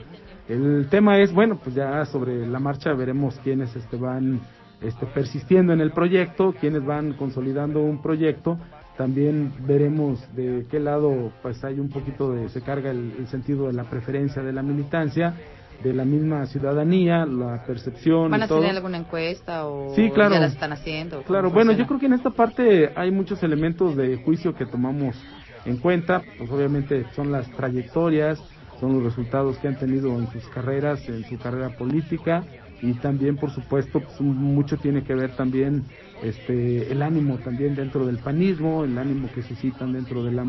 El 0.49 0.87
tema 0.89 1.19
es, 1.19 1.33
bueno, 1.33 1.59
pues 1.63 1.75
ya 1.75 2.05
sobre 2.05 2.47
la 2.47 2.61
marcha 2.61 2.93
veremos 2.93 3.37
quiénes 3.43 3.75
este, 3.75 3.97
van 3.97 4.41
este, 4.81 5.07
persistiendo 5.07 5.73
en 5.73 5.81
el 5.81 5.91
proyecto, 5.91 6.55
quiénes 6.61 6.85
van 6.85 7.15
consolidando 7.15 7.83
un 7.83 8.01
proyecto. 8.01 8.59
También 8.97 9.53
veremos 9.67 10.21
de 10.37 10.67
qué 10.71 10.79
lado 10.79 11.33
pues 11.43 11.63
hay 11.65 11.81
un 11.81 11.89
poquito 11.89 12.33
de, 12.33 12.49
se 12.49 12.63
carga 12.63 12.93
el, 12.93 13.27
sentido 13.27 13.67
de 13.67 13.73
la 13.73 13.85
preferencia 13.85 14.41
de 14.41 14.53
la 14.53 14.63
militancia, 14.63 15.35
de 15.83 15.93
la 15.93 16.05
misma 16.05 16.47
ciudadanía, 16.47 17.27
la 17.27 17.65
percepción. 17.65 18.31
¿Van 18.31 18.43
a 18.43 18.45
hacer 18.47 18.65
alguna 18.65 18.99
encuesta 18.99 19.67
o 19.67 19.95
sí, 19.95 20.11
claro, 20.11 20.35
ya 20.35 20.41
las 20.41 20.53
están 20.53 20.73
haciendo? 20.73 21.23
Claro, 21.23 21.51
bueno, 21.51 21.73
yo 21.73 21.87
creo 21.87 22.01
que 22.01 22.07
en 22.07 22.15
esta 22.15 22.31
parte 22.31 22.93
hay 22.95 23.11
muchos 23.11 23.43
elementos 23.43 23.97
de 23.97 24.17
juicio 24.17 24.55
que 24.55 24.67
tomamos 24.67 25.17
en 25.65 25.79
cuenta, 25.79 26.23
pues 26.39 26.51
obviamente 26.51 27.05
son 27.15 27.33
las 27.33 27.51
trayectorias, 27.51 28.43
son 28.81 28.95
los 28.95 29.03
resultados 29.03 29.59
que 29.59 29.69
han 29.69 29.79
tenido 29.79 30.17
en 30.19 30.31
sus 30.31 30.47
carreras, 30.49 31.09
en 31.09 31.25
su 31.25 31.39
carrera 31.39 31.71
política. 31.77 32.45
Y 32.83 32.93
también 32.95 33.37
por 33.37 33.51
supuesto 33.51 34.01
pues, 34.01 34.21
mucho 34.21 34.77
tiene 34.77 35.03
que 35.03 35.15
ver 35.15 35.35
también 35.35 35.85
este 36.23 36.93
el 36.93 37.01
ánimo 37.03 37.39
también 37.39 37.75
dentro 37.75 38.05
del 38.05 38.19
panismo, 38.19 38.85
el 38.85 38.99
ánimo 38.99 39.31
que 39.35 39.43
suscitan 39.43 39.95
dentro 39.95 40.23
de 40.23 40.33
la 40.33 40.45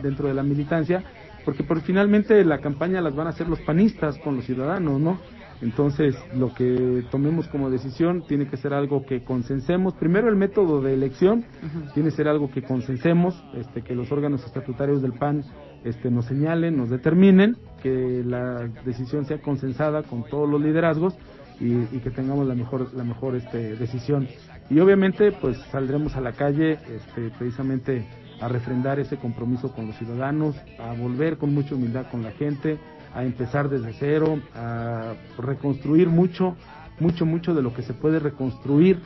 dentro 0.00 0.28
de 0.28 0.34
la 0.34 0.44
militancia, 0.44 1.02
porque 1.48 1.64
por 1.64 1.80
finalmente 1.80 2.44
la 2.44 2.58
campaña 2.58 3.00
las 3.00 3.16
van 3.16 3.26
a 3.26 3.30
hacer 3.30 3.48
los 3.48 3.58
panistas 3.62 4.18
con 4.18 4.36
los 4.36 4.44
ciudadanos, 4.44 5.00
¿no? 5.00 5.18
Entonces, 5.62 6.14
lo 6.36 6.52
que 6.52 7.04
tomemos 7.10 7.48
como 7.48 7.70
decisión 7.70 8.22
tiene 8.28 8.50
que 8.50 8.58
ser 8.58 8.74
algo 8.74 9.06
que 9.06 9.24
consensemos. 9.24 9.94
Primero, 9.94 10.28
el 10.28 10.36
método 10.36 10.82
de 10.82 10.92
elección 10.92 11.46
tiene 11.94 12.10
que 12.10 12.16
ser 12.16 12.28
algo 12.28 12.50
que 12.50 12.60
consensemos, 12.60 13.42
este, 13.54 13.80
que 13.80 13.94
los 13.94 14.12
órganos 14.12 14.44
estatutarios 14.44 15.00
del 15.00 15.14
PAN 15.14 15.42
este, 15.84 16.10
nos 16.10 16.26
señalen, 16.26 16.76
nos 16.76 16.90
determinen, 16.90 17.56
que 17.82 18.22
la 18.26 18.68
decisión 18.84 19.24
sea 19.24 19.40
consensada 19.40 20.02
con 20.02 20.24
todos 20.24 20.46
los 20.50 20.60
liderazgos 20.60 21.14
y, 21.60 21.98
que 22.00 22.10
tengamos 22.10 22.46
la 22.46 22.56
mejor, 22.56 22.92
la 22.92 23.04
mejor 23.04 23.36
este, 23.36 23.74
decisión. 23.76 24.28
Y 24.68 24.80
obviamente, 24.80 25.32
pues 25.32 25.56
saldremos 25.72 26.14
a 26.14 26.20
la 26.20 26.32
calle 26.32 26.72
este, 26.72 27.30
precisamente 27.38 28.06
a 28.40 28.48
refrendar 28.48 28.98
ese 29.00 29.16
compromiso 29.16 29.72
con 29.72 29.86
los 29.86 29.96
ciudadanos, 29.96 30.56
a 30.78 30.94
volver 30.94 31.38
con 31.38 31.54
mucha 31.54 31.74
humildad 31.74 32.06
con 32.10 32.22
la 32.22 32.32
gente 32.32 32.78
a 33.14 33.24
empezar 33.24 33.68
desde 33.68 33.92
cero, 33.94 34.40
a 34.54 35.14
reconstruir 35.38 36.08
mucho, 36.08 36.56
mucho, 37.00 37.26
mucho 37.26 37.54
de 37.54 37.62
lo 37.62 37.74
que 37.74 37.82
se 37.82 37.94
puede 37.94 38.18
reconstruir 38.18 39.00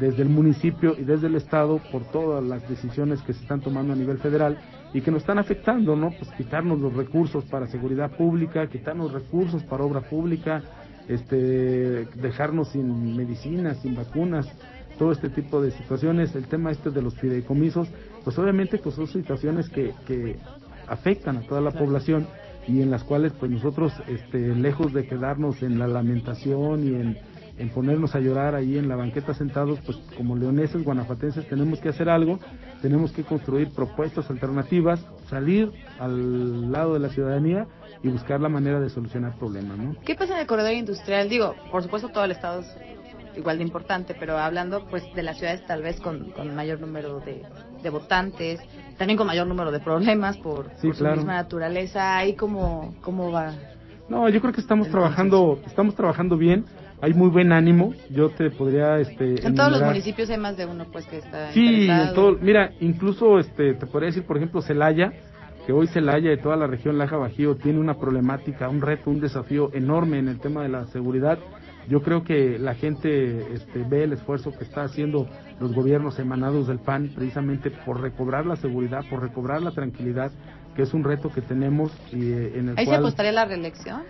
desde 0.00 0.22
el 0.22 0.30
municipio 0.30 0.96
y 0.98 1.04
desde 1.04 1.26
el 1.26 1.34
estado 1.34 1.78
por 1.90 2.02
todas 2.10 2.42
las 2.42 2.66
decisiones 2.68 3.20
que 3.22 3.34
se 3.34 3.42
están 3.42 3.60
tomando 3.60 3.92
a 3.92 3.96
nivel 3.96 4.18
federal 4.18 4.58
y 4.94 5.00
que 5.00 5.10
nos 5.10 5.20
están 5.20 5.38
afectando, 5.38 5.96
¿no? 5.96 6.10
Pues 6.10 6.30
quitarnos 6.36 6.80
los 6.80 6.94
recursos 6.94 7.44
para 7.44 7.66
seguridad 7.66 8.10
pública, 8.16 8.66
quitarnos 8.68 9.12
recursos 9.12 9.62
para 9.64 9.84
obra 9.84 10.00
pública, 10.00 10.62
este, 11.08 12.06
dejarnos 12.16 12.68
sin 12.68 13.16
medicinas, 13.16 13.78
sin 13.78 13.94
vacunas. 13.94 14.46
todo 14.98 15.12
este 15.12 15.30
tipo 15.30 15.60
de 15.60 15.70
situaciones, 15.72 16.34
el 16.36 16.46
tema 16.46 16.70
este 16.70 16.90
de 16.90 17.02
los 17.02 17.14
fideicomisos, 17.18 17.88
pues 18.24 18.38
obviamente 18.38 18.78
pues 18.78 18.94
son 18.94 19.06
situaciones 19.06 19.68
que, 19.68 19.92
que 20.06 20.36
afectan 20.86 21.38
a 21.38 21.40
toda 21.42 21.60
la 21.60 21.70
población 21.70 22.26
y 22.66 22.80
en 22.80 22.90
las 22.90 23.04
cuales 23.04 23.32
pues 23.32 23.50
nosotros 23.50 23.92
este, 24.08 24.54
lejos 24.54 24.92
de 24.92 25.06
quedarnos 25.06 25.62
en 25.62 25.78
la 25.78 25.86
lamentación 25.86 26.84
y 26.84 26.94
en, 26.94 27.18
en 27.58 27.68
ponernos 27.70 28.14
a 28.14 28.20
llorar 28.20 28.54
ahí 28.54 28.78
en 28.78 28.88
la 28.88 28.96
banqueta 28.96 29.34
sentados, 29.34 29.78
pues 29.84 29.98
como 30.16 30.36
leoneses 30.36 30.82
guanajuatenses 30.84 31.48
tenemos 31.48 31.80
que 31.80 31.88
hacer 31.88 32.08
algo, 32.08 32.38
tenemos 32.80 33.12
que 33.12 33.24
construir 33.24 33.70
propuestas 33.70 34.30
alternativas, 34.30 35.04
salir 35.28 35.70
al 35.98 36.70
lado 36.70 36.94
de 36.94 37.00
la 37.00 37.08
ciudadanía 37.08 37.66
y 38.02 38.08
buscar 38.08 38.40
la 38.40 38.48
manera 38.48 38.80
de 38.80 38.90
solucionar 38.90 39.38
problemas. 39.38 39.78
¿no? 39.78 39.96
¿Qué 40.04 40.14
pasa 40.14 40.34
en 40.34 40.40
el 40.40 40.46
corredor 40.46 40.72
industrial? 40.72 41.28
Digo, 41.28 41.54
por 41.70 41.82
supuesto 41.82 42.08
todo 42.08 42.24
el 42.24 42.32
estado 42.32 42.60
es 42.60 42.76
igual 43.36 43.58
de 43.58 43.64
importante, 43.64 44.14
pero 44.18 44.36
hablando 44.38 44.86
pues 44.88 45.02
de 45.14 45.22
las 45.22 45.38
ciudades 45.38 45.64
tal 45.66 45.82
vez 45.82 46.00
con, 46.00 46.30
con 46.32 46.54
mayor 46.54 46.80
número 46.80 47.20
de, 47.20 47.42
de 47.82 47.90
votantes, 47.90 48.60
también 48.98 49.16
con 49.16 49.26
mayor 49.26 49.46
número 49.46 49.70
de 49.72 49.80
problemas 49.80 50.36
por, 50.38 50.70
Sí, 50.80 50.88
por 50.88 50.96
claro. 50.96 51.14
su 51.16 51.20
misma 51.20 51.34
naturaleza, 51.34 52.16
ahí 52.16 52.34
cómo, 52.34 52.94
cómo 53.00 53.30
va. 53.32 53.52
No, 54.08 54.28
yo 54.28 54.40
creo 54.40 54.52
que 54.52 54.60
estamos 54.60 54.86
Entonces- 54.86 54.92
trabajando, 55.10 55.58
estamos 55.66 55.94
trabajando 55.94 56.36
bien, 56.36 56.64
hay 57.00 57.14
muy 57.14 57.28
buen 57.30 57.52
ánimo, 57.52 57.94
yo 58.10 58.30
te 58.30 58.50
podría 58.50 58.98
este 58.98 59.44
En 59.46 59.54
todos 59.54 59.72
los 59.72 59.82
municipios 59.82 60.30
hay 60.30 60.38
más 60.38 60.56
de 60.56 60.66
uno 60.66 60.84
pues 60.92 61.06
que 61.06 61.18
está 61.18 61.50
Sí, 61.52 61.88
en 61.90 62.14
todo, 62.14 62.36
mira, 62.40 62.72
incluso 62.80 63.38
este 63.38 63.74
te 63.74 63.86
podría 63.86 64.08
decir, 64.08 64.24
por 64.24 64.36
ejemplo, 64.36 64.62
Celaya, 64.62 65.12
que 65.66 65.72
hoy 65.72 65.86
Celaya 65.88 66.32
y 66.32 66.38
toda 66.40 66.56
la 66.56 66.66
región 66.66 66.98
Laja 66.98 67.16
Bajío 67.16 67.56
tiene 67.56 67.78
una 67.80 67.94
problemática, 67.94 68.68
un 68.68 68.80
reto, 68.80 69.10
un 69.10 69.20
desafío 69.20 69.70
enorme 69.72 70.18
en 70.18 70.28
el 70.28 70.38
tema 70.40 70.62
de 70.62 70.68
la 70.68 70.86
seguridad. 70.86 71.38
Yo 71.88 72.02
creo 72.02 72.22
que 72.22 72.58
la 72.58 72.74
gente 72.74 73.54
este, 73.54 73.84
ve 73.88 74.04
el 74.04 74.12
esfuerzo 74.12 74.52
que 74.52 74.64
está 74.64 74.84
haciendo 74.84 75.28
los 75.60 75.74
gobiernos 75.74 76.18
emanados 76.18 76.68
del 76.68 76.78
PAN 76.78 77.10
precisamente 77.14 77.70
por 77.70 78.00
recobrar 78.00 78.46
la 78.46 78.56
seguridad, 78.56 79.04
por 79.10 79.20
recobrar 79.20 79.62
la 79.62 79.72
tranquilidad, 79.72 80.30
que 80.74 80.82
es 80.82 80.94
un 80.94 81.04
reto 81.04 81.30
que 81.30 81.40
tenemos 81.40 81.92
y 82.12 82.32
eh, 82.32 82.58
en 82.58 82.70
el 82.70 82.78
Ahí 82.78 82.86
se 82.86 82.94
apostaría 82.94 83.32
la 83.32 83.44
reelección. 83.44 84.02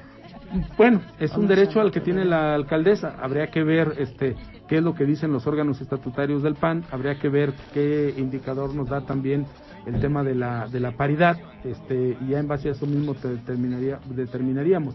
bueno, 0.77 1.01
es 1.19 1.37
un 1.37 1.47
derecho 1.49 1.81
al 1.81 1.91
que 1.91 2.01
tiene 2.01 2.25
la 2.25 2.55
alcaldesa. 2.55 3.17
Habría 3.21 3.49
que 3.49 3.65
ver 3.65 3.95
este 3.99 4.37
qué 4.69 4.79
es 4.79 4.83
lo 4.83 4.95
que 4.95 5.05
dicen 5.05 5.33
los 5.33 5.47
órganos 5.47 5.81
estatutarios 5.81 6.43
del 6.43 6.55
PAN, 6.55 6.85
habría 6.91 7.19
que 7.19 7.29
ver 7.29 7.53
qué 7.75 8.15
indicador 8.17 8.75
nos 8.75 8.89
da 8.89 9.03
también 9.03 9.47
el 9.87 10.01
tema 10.01 10.23
de 10.23 10.35
la 10.35 10.69
de 10.69 10.81
la 10.81 10.93
paridad, 10.93 11.37
este 11.65 12.17
y 12.21 12.29
ya 12.29 12.39
en 12.39 12.49
base 12.49 12.69
a 12.69 12.73
eso 12.73 12.87
mismo 12.87 13.15
te 13.15 13.29
determinaría 13.29 13.99
determinaríamos 14.07 14.95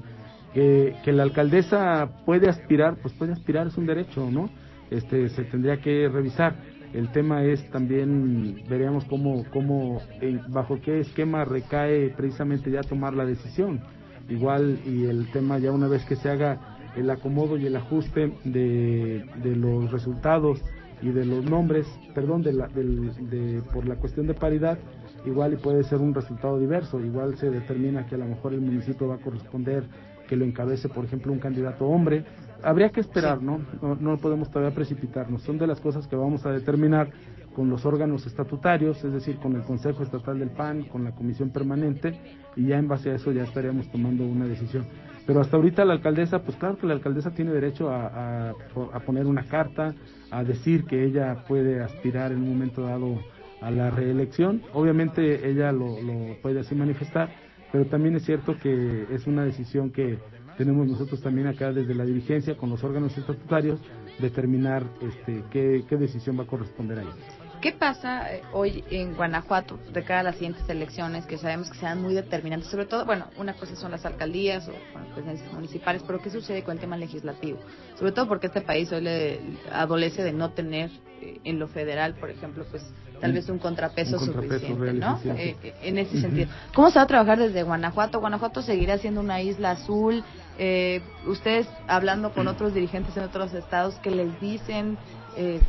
que, 0.57 0.95
que 1.05 1.11
la 1.11 1.21
alcaldesa 1.21 2.09
puede 2.25 2.49
aspirar, 2.49 2.95
pues 2.99 3.13
puede 3.13 3.31
aspirar 3.31 3.67
es 3.67 3.77
un 3.77 3.85
derecho, 3.85 4.31
¿no? 4.31 4.49
Este 4.89 5.29
se 5.29 5.43
tendría 5.43 5.77
que 5.77 6.09
revisar. 6.09 6.55
El 6.93 7.09
tema 7.11 7.43
es 7.43 7.63
también 7.69 8.63
veríamos 8.67 9.05
cómo 9.05 9.45
cómo 9.53 10.01
bajo 10.47 10.79
qué 10.81 11.01
esquema 11.01 11.45
recae 11.45 12.09
precisamente 12.17 12.71
ya 12.71 12.81
tomar 12.81 13.13
la 13.13 13.25
decisión 13.25 13.81
igual 14.29 14.79
y 14.83 15.05
el 15.05 15.29
tema 15.31 15.59
ya 15.59 15.71
una 15.71 15.87
vez 15.87 16.03
que 16.05 16.15
se 16.15 16.27
haga 16.27 16.57
el 16.95 17.07
acomodo 17.11 17.55
y 17.57 17.67
el 17.67 17.75
ajuste 17.75 18.33
de, 18.43 19.23
de 19.43 19.55
los 19.55 19.91
resultados 19.91 20.59
y 21.03 21.09
de 21.09 21.23
los 21.25 21.45
nombres, 21.45 21.85
perdón, 22.15 22.41
de 22.41 22.53
la, 22.53 22.67
del- 22.67 23.29
de, 23.29 23.61
por 23.71 23.87
la 23.87 23.95
cuestión 23.97 24.25
de 24.25 24.33
paridad, 24.33 24.79
igual 25.23 25.53
y 25.53 25.57
puede 25.57 25.83
ser 25.83 25.99
un 25.99 26.15
resultado 26.15 26.57
diverso, 26.59 26.99
igual 26.99 27.37
se 27.37 27.51
determina 27.51 28.07
que 28.07 28.15
a 28.15 28.17
lo 28.17 28.25
mejor 28.25 28.53
el 28.53 28.61
municipio 28.61 29.07
va 29.07 29.15
a 29.15 29.19
corresponder 29.19 29.83
que 30.27 30.35
lo 30.35 30.45
encabece, 30.45 30.89
por 30.89 31.05
ejemplo, 31.05 31.31
un 31.31 31.39
candidato 31.39 31.85
hombre. 31.85 32.23
Habría 32.63 32.89
que 32.89 32.99
esperar, 32.99 33.41
¿no? 33.41 33.61
No, 33.81 33.95
no 33.95 34.17
podemos 34.17 34.49
todavía 34.49 34.75
precipitarnos. 34.75 35.41
Son 35.43 35.57
de 35.57 35.67
las 35.67 35.79
cosas 35.79 36.07
que 36.07 36.15
vamos 36.15 36.45
a 36.45 36.51
determinar 36.51 37.09
con 37.55 37.69
los 37.69 37.85
órganos 37.85 38.25
estatutarios, 38.27 39.03
es 39.03 39.11
decir, 39.13 39.37
con 39.37 39.55
el 39.55 39.63
Consejo 39.63 40.03
Estatal 40.03 40.37
del 40.39 40.49
PAN, 40.49 40.83
con 40.83 41.03
la 41.03 41.11
Comisión 41.11 41.49
Permanente, 41.49 42.19
y 42.55 42.67
ya 42.67 42.77
en 42.77 42.87
base 42.87 43.09
a 43.11 43.15
eso 43.15 43.31
ya 43.31 43.43
estaríamos 43.43 43.87
tomando 43.91 44.23
una 44.25 44.45
decisión. 44.45 44.85
Pero 45.25 45.41
hasta 45.41 45.57
ahorita 45.57 45.83
la 45.83 45.93
alcaldesa, 45.93 46.39
pues 46.43 46.55
claro 46.57 46.77
que 46.77 46.87
la 46.87 46.93
alcaldesa 46.93 47.31
tiene 47.31 47.51
derecho 47.51 47.89
a, 47.89 48.07
a- 48.49 48.53
a 48.93 48.99
poner 49.01 49.25
una 49.25 49.43
carta, 49.43 49.93
a 50.31 50.43
decir 50.43 50.85
que 50.85 51.03
ella 51.03 51.43
puede 51.47 51.81
aspirar 51.81 52.31
en 52.31 52.39
un 52.43 52.49
momento 52.49 52.81
dado 52.83 53.19
a 53.61 53.71
la 53.71 53.89
reelección. 53.89 54.61
Obviamente 54.73 55.49
ella 55.49 55.71
lo, 55.71 55.99
lo 56.01 56.35
puede 56.41 56.59
así 56.59 56.75
manifestar, 56.75 57.29
pero 57.71 57.85
también 57.85 58.15
es 58.15 58.25
cierto 58.25 58.57
que 58.57 59.07
es 59.11 59.27
una 59.27 59.43
decisión 59.43 59.91
que 59.91 60.19
tenemos 60.57 60.87
nosotros 60.87 61.21
también 61.21 61.47
acá 61.47 61.71
desde 61.71 61.93
la 61.93 62.05
dirigencia 62.05 62.57
con 62.57 62.69
los 62.69 62.83
órganos 62.83 63.17
estatutarios 63.17 63.79
determinar 64.19 64.83
este 65.01 65.43
qué, 65.51 65.83
qué 65.87 65.97
decisión 65.97 66.39
va 66.39 66.43
a 66.43 66.47
corresponder 66.47 66.99
a 66.99 67.01
ella. 67.03 67.46
¿Qué 67.61 67.71
pasa 67.71 68.33
eh, 68.33 68.43
hoy 68.53 68.83
en 68.91 69.15
Guanajuato 69.15 69.79
de 69.91 70.03
cara 70.03 70.19
a 70.19 70.23
las 70.23 70.35
siguientes 70.35 70.67
elecciones 70.69 71.25
que 71.25 71.37
sabemos 71.37 71.69
que 71.69 71.77
serán 71.77 72.01
muy 72.01 72.13
determinantes? 72.13 72.69
Sobre 72.69 72.85
todo, 72.85 73.05
bueno, 73.05 73.27
una 73.37 73.53
cosa 73.53 73.75
son 73.75 73.91
las 73.91 74.05
alcaldías 74.05 74.67
o 74.67 74.73
bueno, 74.93 75.07
presidencias 75.13 75.51
municipales, 75.53 76.03
pero 76.05 76.21
¿qué 76.21 76.29
sucede 76.29 76.63
con 76.63 76.75
el 76.75 76.79
tema 76.79 76.97
legislativo? 76.97 77.59
Sobre 77.97 78.11
todo 78.11 78.27
porque 78.27 78.47
este 78.47 78.61
país 78.61 78.91
hoy 78.91 79.01
le 79.01 79.39
adolece 79.71 80.23
de 80.23 80.33
no 80.33 80.51
tener 80.51 80.91
eh, 81.21 81.39
en 81.43 81.57
lo 81.57 81.67
federal, 81.67 82.15
por 82.15 82.29
ejemplo, 82.29 82.65
pues 82.69 82.83
tal 83.19 83.33
vez 83.33 83.49
un 83.49 83.57
contrapeso, 83.57 84.17
un 84.17 84.25
contrapeso 84.27 84.59
suficiente, 84.59 84.93
¿no? 84.93 85.19
Eh, 85.35 85.55
eh, 85.63 85.73
en 85.81 85.97
ese 85.97 86.21
sentido. 86.21 86.49
¿Cómo 86.75 86.91
se 86.91 86.99
va 86.99 87.03
a 87.03 87.07
trabajar 87.07 87.39
desde 87.39 87.63
Guanajuato? 87.63 88.19
Guanajuato 88.19 88.61
seguirá 88.61 88.97
siendo 88.97 89.21
una 89.21 89.41
isla 89.41 89.71
azul. 89.71 90.23
Eh, 90.59 91.01
ustedes 91.25 91.67
hablando 91.87 92.31
con 92.31 92.47
otros 92.47 92.73
dirigentes 92.73 93.15
en 93.17 93.23
otros 93.23 93.53
estados, 93.53 93.95
¿qué 94.01 94.11
les 94.11 94.39
dicen? 94.39 94.97
Eh, 95.35 95.59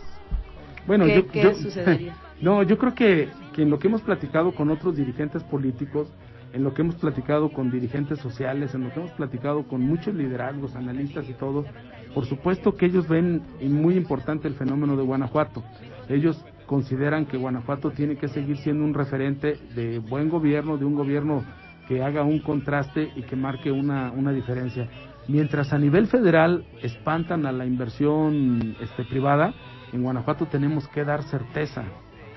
Bueno, 0.88 1.04
¿Qué- 1.04 1.14
yo, 1.16 1.28
qué 1.28 1.42
yo- 1.42 1.54
sucedería? 1.54 2.16
no, 2.40 2.62
yo 2.64 2.78
creo 2.78 2.94
que, 2.94 3.28
que 3.54 3.62
en 3.62 3.70
lo 3.70 3.78
que 3.78 3.86
hemos 3.88 4.00
platicado 4.02 4.52
con 4.54 4.70
otros 4.70 4.96
dirigentes 4.96 5.44
políticos, 5.44 6.08
en 6.54 6.64
lo 6.64 6.72
que 6.72 6.80
hemos 6.80 6.94
platicado 6.96 7.50
con 7.52 7.70
dirigentes 7.70 8.18
sociales, 8.20 8.74
en 8.74 8.84
lo 8.84 8.90
que 8.92 9.00
hemos 9.00 9.12
platicado 9.12 9.64
con 9.64 9.82
muchos 9.82 10.14
liderazgos, 10.14 10.74
analistas 10.74 11.28
y 11.28 11.34
todo, 11.34 11.66
por 12.14 12.24
supuesto 12.24 12.74
que 12.74 12.86
ellos 12.86 13.06
ven 13.06 13.42
muy 13.62 13.96
importante 13.96 14.48
el 14.48 14.54
fenómeno 14.54 14.96
de 14.96 15.02
Guanajuato. 15.02 15.62
Ellos 16.08 16.42
consideran 16.64 17.26
que 17.26 17.36
Guanajuato 17.36 17.90
tiene 17.90 18.16
que 18.16 18.28
seguir 18.28 18.56
siendo 18.56 18.82
un 18.82 18.94
referente 18.94 19.58
de 19.74 19.98
buen 19.98 20.30
gobierno, 20.30 20.78
de 20.78 20.86
un 20.86 20.94
gobierno 20.94 21.44
que 21.86 22.02
haga 22.02 22.22
un 22.24 22.38
contraste 22.38 23.10
y 23.14 23.22
que 23.22 23.36
marque 23.36 23.70
una, 23.70 24.10
una 24.12 24.32
diferencia. 24.32 24.88
Mientras 25.28 25.74
a 25.74 25.78
nivel 25.78 26.06
federal 26.06 26.64
espantan 26.82 27.44
a 27.44 27.52
la 27.52 27.66
inversión 27.66 28.74
este, 28.80 29.04
privada, 29.04 29.52
en 29.92 30.02
Guanajuato 30.02 30.46
tenemos 30.46 30.88
que 30.88 31.04
dar 31.04 31.22
certeza 31.24 31.84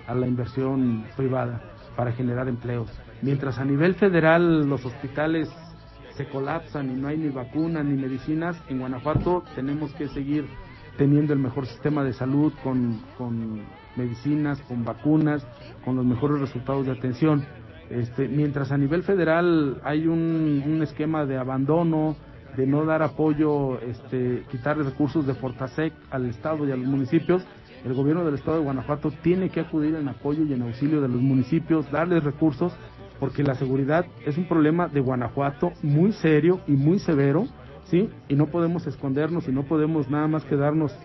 a 0.07 0.13
la 0.13 0.27
inversión 0.27 1.05
privada 1.15 1.61
para 1.95 2.11
generar 2.11 2.49
empleos. 2.49 2.91
Mientras 3.21 3.59
a 3.59 3.63
nivel 3.63 3.95
federal 3.95 4.67
los 4.67 4.83
hospitales 4.83 5.49
se 6.17 6.27
colapsan 6.27 6.91
y 6.91 6.99
no 6.99 7.07
hay 7.07 7.17
ni 7.17 7.29
vacunas 7.29 7.85
ni 7.85 7.95
medicinas, 7.95 8.61
en 8.67 8.79
Guanajuato 8.79 9.45
tenemos 9.55 9.93
que 9.93 10.09
seguir 10.09 10.45
teniendo 10.97 11.31
el 11.31 11.39
mejor 11.39 11.67
sistema 11.67 12.03
de 12.03 12.11
salud 12.11 12.51
con, 12.61 12.99
con 13.17 13.61
medicinas, 13.95 14.59
con 14.63 14.83
vacunas, 14.83 15.47
con 15.85 15.95
los 15.95 16.05
mejores 16.05 16.41
resultados 16.41 16.85
de 16.87 16.91
atención. 16.91 17.45
Este, 17.89 18.27
mientras 18.27 18.73
a 18.73 18.77
nivel 18.77 19.03
federal 19.03 19.79
hay 19.85 20.07
un, 20.07 20.61
un 20.65 20.81
esquema 20.83 21.25
de 21.25 21.37
abandono, 21.37 22.17
de 22.57 22.67
no 22.67 22.85
dar 22.85 23.01
apoyo, 23.01 23.79
este, 23.79 24.43
quitar 24.51 24.77
recursos 24.77 25.25
de 25.25 25.33
Fortasec 25.33 25.93
al 26.09 26.25
Estado 26.25 26.67
y 26.67 26.71
a 26.71 26.75
los 26.75 26.87
municipios, 26.87 27.45
el 27.83 27.93
gobierno 27.93 28.23
del 28.23 28.35
Estado 28.35 28.57
de 28.57 28.63
Guanajuato 28.63 29.11
tiene 29.23 29.49
que 29.49 29.61
acudir 29.61 29.95
en 29.95 30.07
apoyo 30.07 30.43
y 30.43 30.53
en 30.53 30.61
auxilio 30.61 31.01
de 31.01 31.07
los 31.07 31.21
municipios, 31.21 31.89
darles 31.91 32.23
recursos, 32.23 32.73
porque 33.19 33.43
la 33.43 33.55
seguridad 33.55 34.05
es 34.25 34.37
un 34.37 34.47
problema 34.47 34.87
de 34.87 34.99
Guanajuato 34.99 35.71
muy 35.81 36.11
serio 36.11 36.61
y 36.67 36.73
muy 36.73 36.99
severo, 36.99 37.47
¿sí? 37.85 38.09
Y 38.27 38.35
no 38.35 38.47
podemos 38.47 38.85
escondernos 38.85 39.47
y 39.47 39.51
no 39.51 39.63
podemos 39.63 40.09
nada 40.09 40.27
más 40.27 40.43
quedarnos 40.45 40.95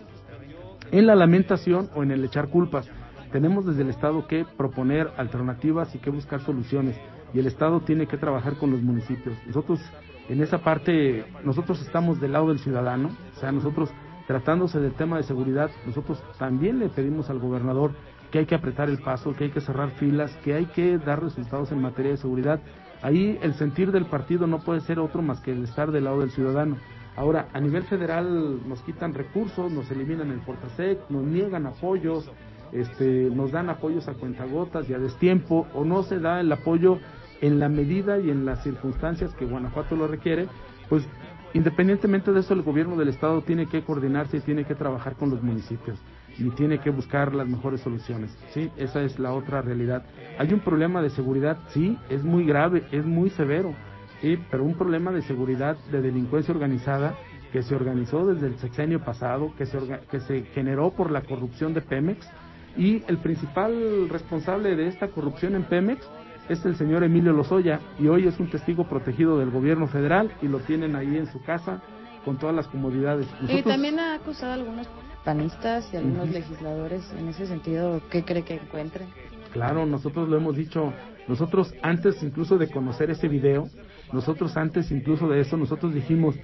en 0.91 1.07
la 1.07 1.15
lamentación 1.15 1.89
o 1.95 2.03
en 2.03 2.11
el 2.11 2.23
echar 2.23 2.49
culpas. 2.49 2.89
Tenemos 3.31 3.65
desde 3.65 3.81
el 3.81 3.89
Estado 3.89 4.25
que 4.27 4.45
proponer 4.57 5.09
alternativas 5.17 5.93
y 5.95 5.99
que 5.99 6.09
buscar 6.09 6.41
soluciones. 6.41 6.95
Y 7.33 7.39
el 7.39 7.47
Estado 7.47 7.81
tiene 7.81 8.07
que 8.07 8.17
trabajar 8.17 8.55
con 8.57 8.71
los 8.71 8.81
municipios. 8.81 9.35
Nosotros, 9.45 9.81
en 10.29 10.41
esa 10.41 10.59
parte, 10.59 11.25
nosotros 11.43 11.81
estamos 11.81 12.19
del 12.19 12.33
lado 12.33 12.49
del 12.49 12.59
ciudadano. 12.59 13.09
O 13.35 13.39
sea, 13.39 13.51
nosotros, 13.51 13.89
tratándose 14.27 14.79
del 14.79 14.93
tema 14.93 15.17
de 15.17 15.23
seguridad, 15.23 15.71
nosotros 15.85 16.21
también 16.37 16.79
le 16.79 16.89
pedimos 16.89 17.29
al 17.29 17.39
gobernador 17.39 17.93
que 18.31 18.39
hay 18.39 18.45
que 18.45 18.55
apretar 18.55 18.89
el 18.89 18.99
paso, 18.99 19.33
que 19.35 19.45
hay 19.45 19.51
que 19.51 19.61
cerrar 19.61 19.91
filas, 19.91 20.35
que 20.43 20.53
hay 20.53 20.65
que 20.65 20.97
dar 20.97 21.23
resultados 21.23 21.71
en 21.71 21.81
materia 21.81 22.11
de 22.11 22.17
seguridad. 22.17 22.59
Ahí 23.01 23.39
el 23.41 23.53
sentir 23.53 23.91
del 23.91 24.05
partido 24.05 24.47
no 24.47 24.59
puede 24.59 24.81
ser 24.81 24.99
otro 24.99 25.21
más 25.21 25.39
que 25.39 25.51
el 25.51 25.63
estar 25.63 25.91
del 25.91 26.05
lado 26.05 26.19
del 26.19 26.31
ciudadano. 26.31 26.77
Ahora, 27.15 27.47
a 27.53 27.59
nivel 27.59 27.83
federal 27.83 28.67
nos 28.67 28.81
quitan 28.81 29.13
recursos, 29.13 29.71
nos 29.71 29.89
eliminan 29.89 30.29
el 30.31 30.41
Fortasec, 30.41 30.99
nos 31.09 31.23
niegan 31.23 31.65
apoyos, 31.65 32.29
este, 32.73 33.29
nos 33.33 33.51
dan 33.51 33.69
apoyos 33.69 34.07
a 34.07 34.13
cuentagotas 34.13 34.89
y 34.89 34.93
a 34.93 34.99
destiempo, 34.99 35.67
o 35.73 35.85
no 35.85 36.03
se 36.03 36.19
da 36.19 36.41
el 36.41 36.51
apoyo 36.51 36.99
en 37.41 37.59
la 37.59 37.69
medida 37.69 38.19
y 38.19 38.29
en 38.29 38.45
las 38.45 38.63
circunstancias 38.63 39.33
que 39.35 39.45
Guanajuato 39.45 39.95
lo 39.95 40.07
requiere, 40.07 40.47
pues 40.89 41.07
independientemente 41.53 42.31
de 42.31 42.39
eso 42.39 42.53
el 42.53 42.61
gobierno 42.61 42.95
del 42.95 43.09
estado 43.09 43.41
tiene 43.41 43.67
que 43.67 43.83
coordinarse 43.83 44.37
y 44.37 44.41
tiene 44.41 44.65
que 44.65 44.75
trabajar 44.75 45.15
con 45.15 45.29
los 45.29 45.41
municipios. 45.41 45.99
ni 46.39 46.51
tiene 46.51 46.79
que 46.79 46.91
buscar 46.91 47.33
las 47.33 47.47
mejores 47.47 47.81
soluciones. 47.81 48.37
Sí, 48.53 48.69
esa 48.77 49.01
es 49.01 49.17
la 49.17 49.33
otra 49.33 49.63
realidad. 49.63 50.03
Hay 50.37 50.53
un 50.53 50.59
problema 50.59 51.01
de 51.01 51.09
seguridad, 51.09 51.57
sí, 51.69 51.97
es 52.09 52.23
muy 52.23 52.45
grave, 52.45 52.83
es 52.91 53.05
muy 53.05 53.31
severo, 53.31 53.73
sí, 54.21 54.37
pero 54.51 54.63
un 54.63 54.75
problema 54.75 55.11
de 55.11 55.23
seguridad 55.23 55.77
de 55.91 56.01
delincuencia 56.01 56.53
organizada 56.53 57.15
que 57.51 57.63
se 57.63 57.73
organizó 57.73 58.27
desde 58.27 58.47
el 58.47 58.57
sexenio 58.59 59.03
pasado, 59.03 59.51
que 59.57 59.65
se, 59.65 59.79
que 60.11 60.19
se 60.19 60.43
generó 60.53 60.91
por 60.91 61.09
la 61.09 61.21
corrupción 61.21 61.73
de 61.73 61.81
Pemex 61.81 62.29
y 62.77 63.03
el 63.07 63.17
principal 63.17 64.07
responsable 64.09 64.75
de 64.75 64.87
esta 64.87 65.07
corrupción 65.07 65.55
en 65.55 65.63
Pemex 65.63 66.07
es 66.49 66.65
el 66.65 66.75
señor 66.75 67.03
Emilio 67.03 67.33
Lozoya 67.33 67.79
y 67.99 68.07
hoy 68.07 68.27
es 68.27 68.39
un 68.39 68.49
testigo 68.49 68.85
protegido 68.85 69.37
del 69.39 69.49
gobierno 69.49 69.87
federal 69.87 70.31
y 70.41 70.47
lo 70.47 70.59
tienen 70.59 70.95
ahí 70.95 71.17
en 71.17 71.27
su 71.27 71.41
casa 71.43 71.81
con 72.23 72.37
todas 72.37 72.55
las 72.55 72.67
comodidades. 72.67 73.27
Y 73.47 73.61
también 73.61 73.99
ha 73.99 74.15
acusado 74.15 74.51
a 74.51 74.55
algunos 74.55 74.87
panistas 75.23 75.89
y 75.93 75.97
algunos 75.97 76.29
legisladores 76.29 77.03
en 77.17 77.29
ese 77.29 77.47
sentido. 77.47 78.01
¿Qué 78.09 78.23
cree 78.23 78.43
que 78.43 78.55
encuentren? 78.55 79.07
Claro, 79.51 79.85
nosotros 79.85 80.29
lo 80.29 80.37
hemos 80.37 80.55
dicho, 80.55 80.93
nosotros 81.27 81.73
antes 81.81 82.21
incluso 82.23 82.57
de 82.57 82.69
conocer 82.69 83.09
ese 83.09 83.27
video, 83.27 83.69
nosotros 84.11 84.55
antes 84.57 84.91
incluso 84.91 85.27
de 85.27 85.41
eso, 85.41 85.57
nosotros 85.57 85.93
dijimos, 85.93 86.35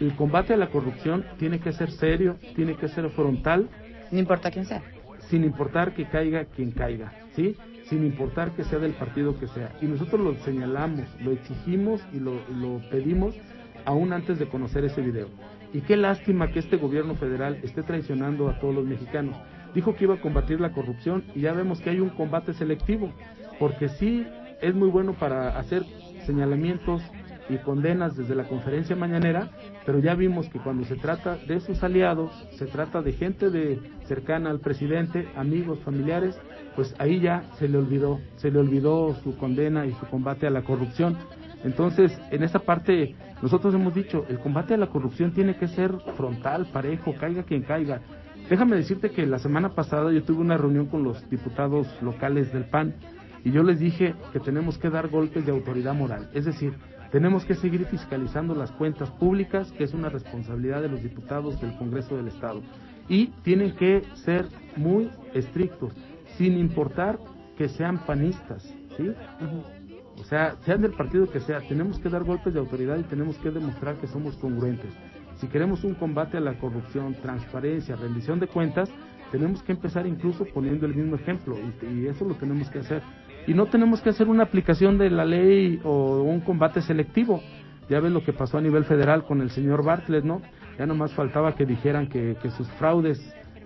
el 0.00 0.14
combate 0.14 0.54
a 0.54 0.56
la 0.56 0.68
corrupción 0.68 1.24
tiene 1.38 1.58
que 1.58 1.72
ser 1.72 1.90
serio, 1.90 2.36
tiene 2.54 2.76
que 2.76 2.88
ser 2.88 3.08
frontal. 3.10 3.68
No 4.10 4.18
importa 4.18 4.50
quién 4.50 4.66
sea. 4.66 4.82
Sin 5.30 5.42
importar 5.42 5.94
que 5.94 6.06
caiga 6.06 6.44
quien 6.44 6.70
caiga, 6.70 7.12
¿sí? 7.34 7.56
Sin 7.88 8.04
importar 8.04 8.52
que 8.52 8.64
sea 8.64 8.78
del 8.78 8.92
partido 8.92 9.38
que 9.38 9.46
sea. 9.48 9.72
Y 9.80 9.86
nosotros 9.86 10.20
lo 10.20 10.34
señalamos, 10.44 11.06
lo 11.20 11.32
exigimos 11.32 12.00
y 12.12 12.18
lo, 12.18 12.80
pedimos 12.90 13.34
aún 13.84 14.12
antes 14.12 14.38
de 14.38 14.48
conocer 14.48 14.84
ese 14.84 15.00
video. 15.00 15.28
Y 15.72 15.80
qué 15.82 15.96
lástima 15.96 16.50
que 16.50 16.58
este 16.58 16.76
gobierno 16.76 17.14
federal 17.14 17.58
esté 17.62 17.82
traicionando 17.82 18.48
a 18.48 18.58
todos 18.58 18.74
los 18.74 18.84
mexicanos. 18.84 19.36
Dijo 19.74 19.94
que 19.94 20.04
iba 20.04 20.14
a 20.14 20.20
combatir 20.20 20.60
la 20.60 20.72
corrupción 20.72 21.24
y 21.34 21.42
ya 21.42 21.52
vemos 21.52 21.80
que 21.80 21.90
hay 21.90 22.00
un 22.00 22.10
combate 22.10 22.54
selectivo, 22.54 23.12
porque 23.58 23.88
sí 23.88 24.26
es 24.60 24.74
muy 24.74 24.88
bueno 24.88 25.12
para 25.12 25.58
hacer 25.58 25.84
señalamientos 26.24 27.02
y 27.48 27.58
condenas 27.58 28.16
desde 28.16 28.34
la 28.34 28.44
conferencia 28.44 28.96
mañanera, 28.96 29.50
pero 29.84 29.98
ya 29.98 30.14
vimos 30.14 30.48
que 30.48 30.58
cuando 30.58 30.84
se 30.84 30.96
trata 30.96 31.36
de 31.36 31.60
sus 31.60 31.82
aliados, 31.82 32.30
se 32.56 32.66
trata 32.66 33.02
de 33.02 33.12
gente 33.12 33.50
de 33.50 33.80
cercana 34.06 34.50
al 34.50 34.60
presidente, 34.60 35.28
amigos, 35.36 35.78
familiares, 35.80 36.38
pues 36.74 36.94
ahí 36.98 37.20
ya 37.20 37.44
se 37.58 37.68
le 37.68 37.78
olvidó, 37.78 38.20
se 38.36 38.50
le 38.50 38.58
olvidó 38.58 39.14
su 39.22 39.36
condena 39.36 39.86
y 39.86 39.92
su 39.92 40.06
combate 40.06 40.46
a 40.46 40.50
la 40.50 40.62
corrupción. 40.62 41.16
Entonces, 41.64 42.16
en 42.30 42.42
esa 42.42 42.60
parte, 42.60 43.14
nosotros 43.42 43.74
hemos 43.74 43.94
dicho, 43.94 44.24
el 44.28 44.38
combate 44.38 44.74
a 44.74 44.76
la 44.76 44.88
corrupción 44.88 45.32
tiene 45.32 45.56
que 45.56 45.68
ser 45.68 45.92
frontal, 46.16 46.66
parejo, 46.72 47.14
caiga 47.18 47.44
quien 47.44 47.62
caiga. 47.62 48.00
Déjame 48.48 48.76
decirte 48.76 49.10
que 49.10 49.26
la 49.26 49.38
semana 49.38 49.70
pasada 49.70 50.12
yo 50.12 50.22
tuve 50.22 50.40
una 50.40 50.56
reunión 50.56 50.86
con 50.86 51.02
los 51.02 51.28
diputados 51.28 51.88
locales 52.00 52.52
del 52.52 52.66
PAN 52.66 52.94
y 53.44 53.50
yo 53.50 53.62
les 53.62 53.78
dije 53.78 54.14
que 54.32 54.40
tenemos 54.40 54.78
que 54.78 54.90
dar 54.90 55.08
golpes 55.08 55.44
de 55.44 55.52
autoridad 55.52 55.94
moral. 55.94 56.30
Es 56.32 56.44
decir, 56.44 56.74
tenemos 57.10 57.44
que 57.44 57.54
seguir 57.54 57.84
fiscalizando 57.86 58.54
las 58.54 58.72
cuentas 58.72 59.10
públicas, 59.10 59.72
que 59.72 59.84
es 59.84 59.94
una 59.94 60.08
responsabilidad 60.08 60.82
de 60.82 60.88
los 60.88 61.02
diputados 61.02 61.60
del 61.60 61.76
Congreso 61.76 62.16
del 62.16 62.28
Estado. 62.28 62.62
Y 63.08 63.28
tienen 63.42 63.76
que 63.76 64.02
ser 64.14 64.46
muy 64.76 65.10
estrictos, 65.32 65.92
sin 66.36 66.58
importar 66.58 67.18
que 67.56 67.68
sean 67.68 67.98
panistas, 68.04 68.62
¿sí? 68.96 69.12
O 70.18 70.24
sea, 70.24 70.56
sean 70.64 70.82
del 70.82 70.92
partido 70.92 71.30
que 71.30 71.40
sea, 71.40 71.60
tenemos 71.60 71.98
que 71.98 72.08
dar 72.08 72.24
golpes 72.24 72.52
de 72.52 72.60
autoridad 72.60 72.98
y 72.98 73.04
tenemos 73.04 73.36
que 73.38 73.50
demostrar 73.50 73.96
que 73.96 74.06
somos 74.06 74.36
congruentes. 74.36 74.90
Si 75.36 75.46
queremos 75.46 75.84
un 75.84 75.94
combate 75.94 76.38
a 76.38 76.40
la 76.40 76.58
corrupción, 76.58 77.14
transparencia, 77.14 77.94
rendición 77.96 78.40
de 78.40 78.46
cuentas, 78.46 78.90
tenemos 79.30 79.62
que 79.62 79.72
empezar 79.72 80.06
incluso 80.06 80.46
poniendo 80.46 80.86
el 80.86 80.94
mismo 80.94 81.16
ejemplo 81.16 81.56
y, 81.58 81.86
y 81.86 82.06
eso 82.06 82.24
lo 82.24 82.34
tenemos 82.34 82.70
que 82.70 82.78
hacer 82.78 83.02
y 83.46 83.54
no 83.54 83.66
tenemos 83.66 84.00
que 84.00 84.10
hacer 84.10 84.28
una 84.28 84.44
aplicación 84.44 84.98
de 84.98 85.10
la 85.10 85.24
ley 85.24 85.80
o 85.84 86.22
un 86.22 86.40
combate 86.40 86.80
selectivo. 86.82 87.42
Ya 87.88 88.00
ves 88.00 88.10
lo 88.10 88.24
que 88.24 88.32
pasó 88.32 88.58
a 88.58 88.60
nivel 88.60 88.84
federal 88.84 89.24
con 89.24 89.40
el 89.40 89.50
señor 89.50 89.84
Bartlett, 89.84 90.24
¿no? 90.24 90.42
Ya 90.78 90.86
nomás 90.86 91.12
faltaba 91.12 91.54
que 91.54 91.64
dijeran 91.64 92.08
que, 92.08 92.36
que 92.42 92.50
sus 92.50 92.68
fraudes 92.72 93.20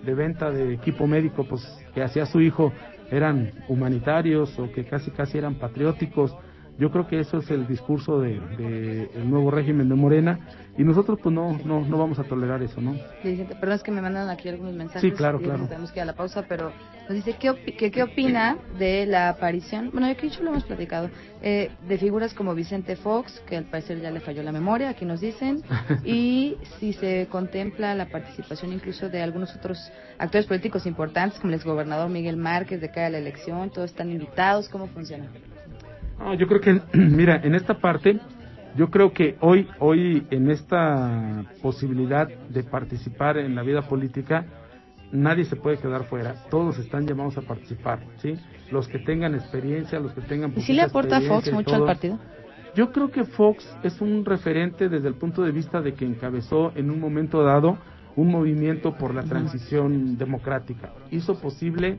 de 0.04 0.14
venta 0.14 0.50
de 0.50 0.74
equipo 0.74 1.06
médico, 1.06 1.44
pues 1.44 1.62
que 1.94 2.02
hacía 2.02 2.26
su 2.26 2.40
hijo, 2.40 2.72
eran 3.10 3.50
humanitarios 3.68 4.56
o 4.58 4.70
que 4.70 4.84
casi 4.84 5.10
casi 5.10 5.38
eran 5.38 5.54
patrióticos 5.56 6.34
yo 6.80 6.90
creo 6.90 7.06
que 7.06 7.20
eso 7.20 7.36
es 7.38 7.50
el 7.50 7.66
discurso 7.66 8.20
del 8.20 8.56
de, 8.56 9.10
el 9.14 9.28
nuevo 9.28 9.50
régimen 9.50 9.90
de 9.90 9.94
Morena 9.94 10.40
y 10.78 10.82
nosotros 10.82 11.18
pues 11.22 11.34
no, 11.34 11.58
no, 11.62 11.82
no 11.82 11.98
vamos 11.98 12.18
a 12.18 12.24
tolerar 12.24 12.62
eso, 12.62 12.80
¿no? 12.80 12.96
perdón, 13.22 13.72
es 13.74 13.82
que 13.82 13.90
me 13.90 14.00
mandan 14.00 14.30
aquí 14.30 14.48
algunos 14.48 14.72
mensajes. 14.72 15.02
Sí, 15.02 15.10
claro, 15.10 15.38
claro. 15.38 15.66
Tenemos 15.66 15.92
que 15.92 15.98
ir 15.98 16.02
a 16.02 16.06
la 16.06 16.14
pausa, 16.14 16.46
pero 16.48 16.72
nos 17.06 17.22
dice, 17.22 17.36
¿qué, 17.38 17.90
qué 17.90 18.02
opina 18.02 18.56
de 18.78 19.04
la 19.04 19.28
aparición? 19.28 19.90
Bueno, 19.92 20.08
yo 20.08 20.16
que 20.16 20.30
lo 20.42 20.52
hemos 20.52 20.64
platicado, 20.64 21.10
eh, 21.42 21.70
de 21.86 21.98
figuras 21.98 22.32
como 22.32 22.54
Vicente 22.54 22.96
Fox, 22.96 23.42
que 23.46 23.58
al 23.58 23.64
parecer 23.64 24.00
ya 24.00 24.10
le 24.10 24.20
falló 24.20 24.42
la 24.42 24.52
memoria, 24.52 24.88
aquí 24.88 25.04
nos 25.04 25.20
dicen, 25.20 25.62
y 26.04 26.56
si 26.78 26.94
se 26.94 27.26
contempla 27.30 27.94
la 27.94 28.06
participación 28.08 28.72
incluso 28.72 29.10
de 29.10 29.20
algunos 29.20 29.54
otros 29.54 29.92
actores 30.16 30.46
políticos 30.46 30.86
importantes, 30.86 31.38
como 31.40 31.50
el 31.50 31.56
exgobernador 31.56 32.08
Miguel 32.08 32.38
Márquez, 32.38 32.80
de 32.80 32.90
cada 32.90 33.10
la 33.10 33.18
elección, 33.18 33.68
todos 33.68 33.90
están 33.90 34.10
invitados, 34.10 34.70
¿cómo 34.70 34.86
funciona? 34.86 35.26
Yo 36.38 36.46
creo 36.46 36.60
que, 36.60 36.80
mira, 36.98 37.40
en 37.42 37.54
esta 37.54 37.78
parte, 37.78 38.18
yo 38.76 38.90
creo 38.90 39.12
que 39.12 39.36
hoy, 39.40 39.68
hoy 39.78 40.26
en 40.30 40.50
esta 40.50 41.44
posibilidad 41.62 42.28
de 42.28 42.62
participar 42.62 43.38
en 43.38 43.54
la 43.54 43.62
vida 43.62 43.82
política, 43.82 44.46
nadie 45.12 45.44
se 45.44 45.56
puede 45.56 45.78
quedar 45.78 46.04
fuera. 46.04 46.34
Todos 46.50 46.78
están 46.78 47.06
llamados 47.06 47.36
a 47.38 47.42
participar, 47.42 48.00
¿sí? 48.18 48.34
Los 48.70 48.86
que 48.86 48.98
tengan 49.00 49.34
experiencia, 49.34 49.98
los 49.98 50.12
que 50.12 50.20
tengan. 50.20 50.52
¿Y 50.56 50.60
si 50.62 50.72
le 50.72 50.82
aporta 50.82 51.20
Fox 51.20 51.52
mucho 51.52 51.74
al 51.74 51.84
partido? 51.84 52.18
Yo 52.76 52.92
creo 52.92 53.10
que 53.10 53.24
Fox 53.24 53.68
es 53.82 54.00
un 54.00 54.24
referente 54.24 54.88
desde 54.88 55.08
el 55.08 55.14
punto 55.14 55.42
de 55.42 55.50
vista 55.50 55.80
de 55.80 55.94
que 55.94 56.04
encabezó 56.04 56.72
en 56.76 56.90
un 56.90 57.00
momento 57.00 57.42
dado 57.42 57.78
un 58.14 58.28
movimiento 58.28 58.96
por 58.96 59.14
la 59.14 59.22
transición 59.22 60.16
democrática. 60.16 60.92
Hizo 61.10 61.40
posible 61.40 61.98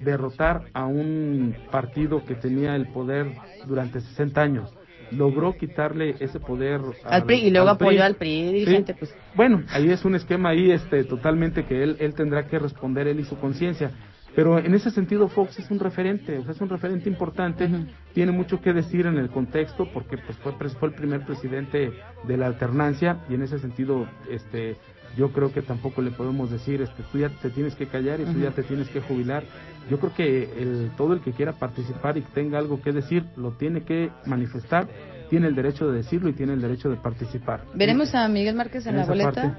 derrotar 0.00 0.64
a 0.72 0.86
un 0.86 1.54
partido 1.70 2.24
que 2.24 2.34
tenía 2.34 2.74
el 2.76 2.88
poder 2.88 3.32
durante 3.66 4.00
60 4.00 4.40
años. 4.40 4.74
Logró 5.10 5.56
quitarle 5.56 6.14
ese 6.20 6.38
poder 6.38 6.80
al, 7.04 7.24
PRI 7.24 7.36
y 7.46 7.50
luego 7.50 7.68
apoyó 7.68 8.04
al 8.04 8.14
PRI. 8.14 8.84
Pues. 8.98 9.14
Bueno, 9.34 9.64
ahí 9.70 9.90
es 9.90 10.04
un 10.04 10.14
esquema 10.14 10.50
ahí 10.50 10.70
este 10.70 11.02
totalmente 11.02 11.64
que 11.64 11.82
él 11.82 11.96
él 11.98 12.14
tendrá 12.14 12.46
que 12.46 12.58
responder 12.60 13.08
él 13.08 13.18
y 13.18 13.24
su 13.24 13.36
conciencia. 13.38 13.90
Pero 14.34 14.58
en 14.58 14.74
ese 14.74 14.90
sentido 14.90 15.28
Fox 15.28 15.58
es 15.58 15.70
un 15.70 15.80
referente, 15.80 16.38
o 16.38 16.44
sea, 16.44 16.52
es 16.52 16.60
un 16.60 16.68
referente 16.68 17.08
importante, 17.08 17.68
tiene 18.14 18.30
mucho 18.30 18.60
que 18.60 18.72
decir 18.72 19.06
en 19.06 19.18
el 19.18 19.28
contexto 19.28 19.88
porque 19.92 20.18
pues 20.18 20.38
fue, 20.38 20.52
fue 20.52 20.88
el 20.88 20.94
primer 20.94 21.26
presidente 21.26 21.92
de 22.28 22.36
la 22.36 22.46
alternancia 22.46 23.24
y 23.28 23.34
en 23.34 23.42
ese 23.42 23.58
sentido 23.58 24.06
este 24.30 24.76
yo 25.16 25.32
creo 25.32 25.52
que 25.52 25.62
tampoco 25.62 26.02
le 26.02 26.10
podemos 26.10 26.50
decir, 26.50 26.80
este, 26.82 27.02
tú 27.10 27.18
ya 27.18 27.28
te 27.28 27.50
tienes 27.50 27.74
que 27.74 27.86
callar 27.86 28.20
y 28.20 28.24
tú 28.24 28.38
ya 28.38 28.50
te 28.50 28.62
tienes 28.62 28.88
que 28.88 29.00
jubilar. 29.00 29.44
Yo 29.90 29.98
creo 29.98 30.14
que 30.14 30.42
el, 30.62 30.90
todo 30.96 31.14
el 31.14 31.20
que 31.20 31.32
quiera 31.32 31.52
participar 31.52 32.16
y 32.16 32.22
tenga 32.22 32.58
algo 32.58 32.80
que 32.80 32.92
decir, 32.92 33.24
lo 33.36 33.52
tiene 33.52 33.82
que 33.82 34.10
manifestar, 34.26 34.88
tiene 35.28 35.48
el 35.48 35.54
derecho 35.54 35.90
de 35.90 35.98
decirlo 35.98 36.28
y 36.28 36.32
tiene 36.32 36.52
el 36.52 36.60
derecho 36.60 36.88
de 36.90 36.96
participar. 36.96 37.62
¿Veremos 37.74 38.14
a 38.14 38.28
Miguel 38.28 38.54
Márquez 38.54 38.86
en, 38.86 38.96
la 38.96 39.04
boleta? 39.04 39.58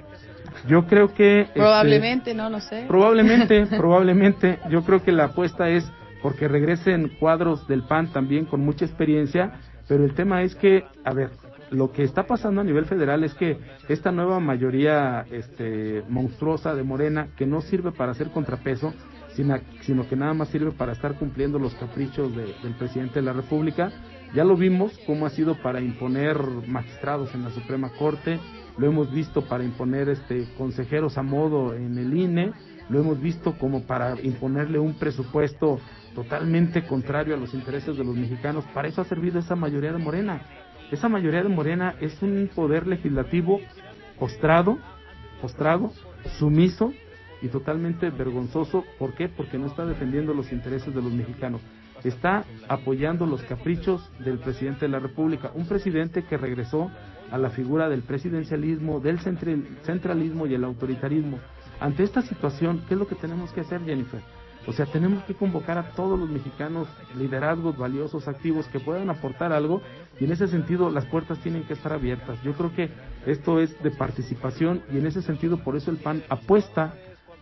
Yo 0.68 0.86
creo 0.86 1.14
que... 1.14 1.42
Este, 1.42 1.60
probablemente, 1.60 2.34
no, 2.34 2.50
no 2.50 2.60
sé. 2.60 2.86
Probablemente, 2.88 3.66
probablemente. 3.78 4.60
Yo 4.70 4.84
creo 4.84 5.04
que 5.04 5.12
la 5.12 5.26
apuesta 5.26 5.70
es 5.70 5.90
porque 6.22 6.48
regresen 6.48 7.10
cuadros 7.20 7.68
del 7.68 7.84
PAN 7.84 8.12
también 8.12 8.46
con 8.46 8.62
mucha 8.62 8.86
experiencia, 8.86 9.54
pero 9.88 10.06
el 10.06 10.14
tema 10.14 10.44
es 10.44 10.56
que, 10.56 10.84
a 11.04 11.14
ver, 11.14 11.32
lo 11.72 11.92
que 11.92 12.04
está 12.04 12.28
pasando 12.28 12.62
a 12.62 12.64
nivel 12.66 12.86
federal 12.86 13.24
es 13.24 13.34
que 13.34 13.58
esta 13.88 14.12
nueva 14.12 14.40
mayoría 14.40 15.26
este, 15.32 16.04
monstruosa 16.10 16.76
de 16.76 16.84
Morena, 16.84 17.30
que 17.38 17.46
no 17.46 17.62
sirve 17.62 17.92
para 17.92 18.12
hacer 18.12 18.30
contrapeso, 18.32 18.94
sino, 19.36 19.58
sino 19.82 20.08
que 20.08 20.18
nada 20.18 20.34
más 20.34 20.50
sirve 20.50 20.72
para 20.72 20.92
estar 20.92 21.18
cumpliendo 21.18 21.58
los 21.60 21.74
caprichos 21.76 22.36
del 22.36 22.76
presidente 22.78 23.16
de 23.16 23.26
la 23.26 23.34
República, 23.34 23.90
ya 24.36 24.44
lo 24.44 24.58
vimos 24.58 25.00
cómo 25.08 25.26
ha 25.26 25.30
sido 25.30 25.62
para 25.62 25.80
imponer 25.80 26.38
magistrados 26.68 27.34
en 27.34 27.44
la 27.44 27.52
Suprema 27.52 27.90
Corte, 27.98 28.40
lo 28.78 28.88
hemos 28.88 29.12
visto 29.14 29.44
para 29.46 29.64
imponer 29.64 30.10
este 30.10 30.48
consejeros 30.58 31.18
a 31.18 31.24
modo 31.24 31.74
en 31.74 31.98
el 31.98 32.14
INE, 32.14 32.52
lo 32.90 33.00
hemos 33.00 33.22
visto 33.22 33.58
como 33.58 33.84
para 33.84 34.20
imponerle 34.22 34.78
un 34.78 34.96
presupuesto 34.96 35.80
totalmente 36.14 36.86
contrario 36.86 37.34
a 37.34 37.38
los 37.38 37.54
intereses 37.54 37.96
de 37.96 38.04
los 38.04 38.16
mexicanos. 38.16 38.66
Para 38.74 38.90
eso 38.90 39.02
ha 39.02 39.06
servido 39.06 39.40
esa 39.40 39.56
mayoría 39.56 39.94
de 39.94 39.98
Morena. 39.98 40.42
Esa 40.92 41.08
mayoría 41.08 41.42
de 41.42 41.48
Morena 41.48 41.96
es 42.02 42.22
un 42.22 42.50
poder 42.54 42.86
legislativo 42.86 43.62
postrado, 44.20 44.78
postrado, 45.42 45.94
sumiso 46.38 46.92
y 47.42 47.48
totalmente 47.48 48.10
vergonzoso. 48.10 48.84
¿Por 49.00 49.14
qué? 49.14 49.30
Porque 49.30 49.58
no 49.58 49.68
está 49.68 49.86
defendiendo 49.86 50.34
los 50.34 50.52
intereses 50.52 50.94
de 50.94 51.02
los 51.02 51.14
mexicanos. 51.14 51.62
Está 52.04 52.44
apoyando 52.68 53.26
los 53.26 53.42
caprichos 53.44 54.12
del 54.20 54.40
presidente 54.40 54.82
de 54.82 54.90
la 54.90 55.00
República, 55.00 55.52
un 55.56 55.66
presidente 55.66 56.24
que 56.26 56.36
regresó 56.36 56.92
a 57.32 57.38
la 57.38 57.52
figura 57.52 57.88
del 57.88 58.02
presidencialismo, 58.02 59.00
del 59.00 59.20
centralismo 59.20 60.46
y 60.46 60.56
el 60.56 60.64
autoritarismo. 60.66 61.40
ante 61.80 62.04
esta 62.04 62.22
situación, 62.22 62.84
¿qué 62.88 62.96
es 62.96 63.00
lo 63.00 63.08
que 63.08 63.16
tenemos 63.16 63.54
que 63.54 63.62
hacer, 63.62 63.82
Jennifer? 63.86 64.22
O 64.68 64.74
sea, 64.74 64.86
tenemos 64.86 65.24
que 65.24 65.34
convocar 65.34 65.78
a 65.78 65.92
todos 65.92 66.20
los 66.20 66.30
mexicanos, 66.30 66.88
liderazgos 67.18 67.78
valiosos, 67.78 68.28
activos, 68.28 68.68
que 68.68 68.80
puedan 68.80 69.10
aportar 69.10 69.52
algo 69.52 69.82
y 70.20 70.26
en 70.26 70.32
ese 70.32 70.48
sentido 70.48 70.90
las 70.90 71.06
puertas 71.06 71.40
tienen 71.40 71.64
que 71.64 71.74
estar 71.74 71.94
abiertas. 71.94 72.42
Yo 72.44 72.54
creo 72.54 72.74
que 72.74 72.90
esto 73.26 73.60
es 73.60 73.82
de 73.82 73.92
participación 73.92 74.84
y 74.92 74.98
en 74.98 75.08
ese 75.08 75.22
sentido 75.22 75.58
por 75.58 75.76
eso 75.76 75.90
el 75.92 75.98
PAN 75.98 76.24
apuesta 76.30 76.94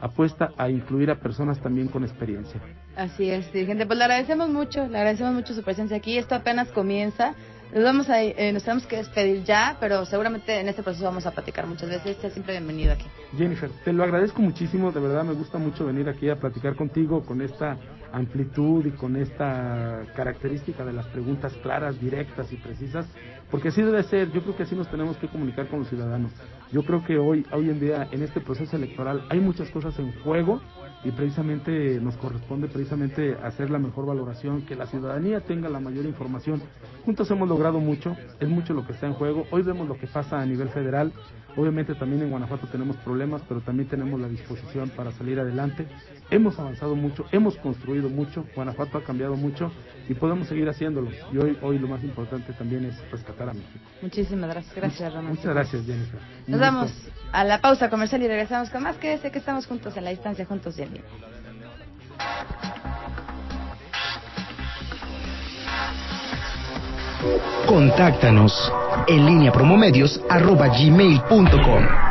apuesta 0.01 0.51
a 0.57 0.69
incluir 0.69 1.11
a 1.11 1.19
personas 1.19 1.59
también 1.59 1.87
con 1.87 2.03
experiencia. 2.03 2.59
Así 2.95 3.29
es, 3.29 3.51
dirigente. 3.51 3.85
Pues 3.85 3.97
le 3.97 4.05
agradecemos 4.05 4.49
mucho, 4.49 4.87
le 4.87 4.97
agradecemos 4.97 5.33
mucho 5.33 5.53
su 5.53 5.61
presencia 5.61 5.97
aquí. 5.97 6.17
Esto 6.17 6.35
apenas 6.35 6.69
comienza. 6.69 7.35
Nos, 7.73 7.83
vamos 7.83 8.09
a, 8.09 8.23
eh, 8.23 8.51
nos 8.51 8.63
tenemos 8.63 8.87
que 8.87 8.97
despedir 8.97 9.43
ya, 9.43 9.77
pero 9.79 10.03
seguramente 10.05 10.59
en 10.59 10.67
este 10.69 10.81
proceso 10.81 11.05
vamos 11.05 11.27
a 11.27 11.31
platicar 11.31 11.67
muchas 11.67 11.89
veces. 11.89 12.15
Esté 12.15 12.31
siempre 12.31 12.53
bienvenido 12.53 12.93
aquí. 12.93 13.05
Jennifer, 13.37 13.69
te 13.85 13.93
lo 13.93 14.03
agradezco 14.03 14.41
muchísimo, 14.41 14.91
de 14.91 14.99
verdad 14.99 15.23
me 15.23 15.33
gusta 15.33 15.59
mucho 15.59 15.85
venir 15.85 16.09
aquí 16.09 16.29
a 16.29 16.37
platicar 16.37 16.75
contigo 16.75 17.23
con 17.23 17.41
esta 17.41 17.77
amplitud 18.11 18.87
y 18.87 18.91
con 18.91 19.15
esta 19.15 20.01
característica 20.15 20.83
de 20.83 20.93
las 20.93 21.05
preguntas 21.07 21.53
claras, 21.61 22.01
directas 22.01 22.51
y 22.51 22.55
precisas, 22.55 23.05
porque 23.51 23.67
así 23.67 23.83
debe 23.83 24.01
ser, 24.01 24.31
yo 24.31 24.41
creo 24.41 24.55
que 24.55 24.63
así 24.63 24.75
nos 24.75 24.89
tenemos 24.89 25.17
que 25.17 25.27
comunicar 25.27 25.67
con 25.67 25.79
los 25.79 25.89
ciudadanos. 25.89 26.31
Yo 26.71 26.83
creo 26.83 27.05
que 27.05 27.19
hoy, 27.19 27.45
hoy 27.51 27.69
en 27.69 27.79
día, 27.79 28.07
en 28.11 28.23
este 28.23 28.41
proceso 28.41 28.77
electoral, 28.77 29.25
hay 29.29 29.39
muchas 29.39 29.69
cosas 29.69 29.97
en 29.99 30.11
juego 30.23 30.59
y 31.03 31.11
precisamente 31.11 31.99
nos 32.01 32.17
corresponde 32.17 32.67
precisamente 32.67 33.37
hacer 33.41 33.69
la 33.69 33.79
mejor 33.79 34.05
valoración, 34.05 34.63
que 34.63 34.75
la 34.75 34.85
ciudadanía 34.85 35.41
tenga 35.41 35.69
la 35.69 35.79
mayor 35.79 36.05
información. 36.05 36.61
Juntos 37.05 37.29
hemos 37.31 37.47
logrado 37.47 37.79
mucho, 37.79 38.15
es 38.39 38.49
mucho 38.49 38.73
lo 38.73 38.85
que 38.85 38.93
está 38.93 39.07
en 39.07 39.13
juego. 39.13 39.45
Hoy 39.51 39.61
vemos 39.61 39.87
lo 39.87 39.97
que 39.97 40.07
pasa 40.07 40.41
a 40.41 40.45
nivel 40.45 40.69
federal. 40.69 41.13
Obviamente 41.55 41.95
también 41.95 42.21
en 42.21 42.29
Guanajuato 42.29 42.67
tenemos 42.67 42.97
problemas, 42.97 43.41
pero 43.47 43.61
también 43.61 43.87
tenemos 43.87 44.19
la 44.19 44.27
disposición 44.27 44.89
para 44.89 45.11
salir 45.11 45.39
adelante. 45.39 45.87
Hemos 46.29 46.59
avanzado 46.59 46.95
mucho, 46.95 47.25
hemos 47.31 47.57
construido 47.57 48.09
mucho, 48.09 48.45
Guanajuato 48.55 48.97
ha 48.97 49.03
cambiado 49.03 49.35
mucho 49.35 49.71
y 50.09 50.15
podemos 50.15 50.47
seguir 50.47 50.67
haciéndolo. 50.67 51.11
Y 51.31 51.37
hoy, 51.37 51.57
hoy 51.61 51.77
lo 51.77 51.87
más 51.87 52.03
importante 52.03 52.51
también 52.53 52.83
es 52.85 53.11
rescatar 53.11 53.49
a 53.49 53.53
México. 53.53 53.79
Muchísimas 54.01 54.49
gracias. 54.49 54.75
Gracias, 54.75 55.13
Román. 55.13 55.35
Muchas 55.35 55.53
gracias, 55.53 55.85
Jennifer. 55.85 56.19
Nos 56.47 56.59
vamos 56.59 56.91
a 57.31 57.43
la 57.43 57.61
pausa 57.61 57.89
comercial 57.89 58.23
y 58.23 58.27
regresamos 58.27 58.71
con 58.71 58.83
más. 58.83 58.97
que 58.97 59.19
sé 59.19 59.31
que 59.31 59.37
estamos 59.37 59.67
juntos 59.67 59.95
en 59.95 60.03
la 60.03 60.09
distancia, 60.09 60.45
juntos 60.45 60.77
y 60.79 60.81
en 60.81 60.93
línea. 60.93 61.09
Contáctanos 67.67 68.73
en 69.07 69.25
línea 69.25 69.51
promomedios 69.51 70.19
arroba 70.27 70.69
gmail.com 70.69 72.08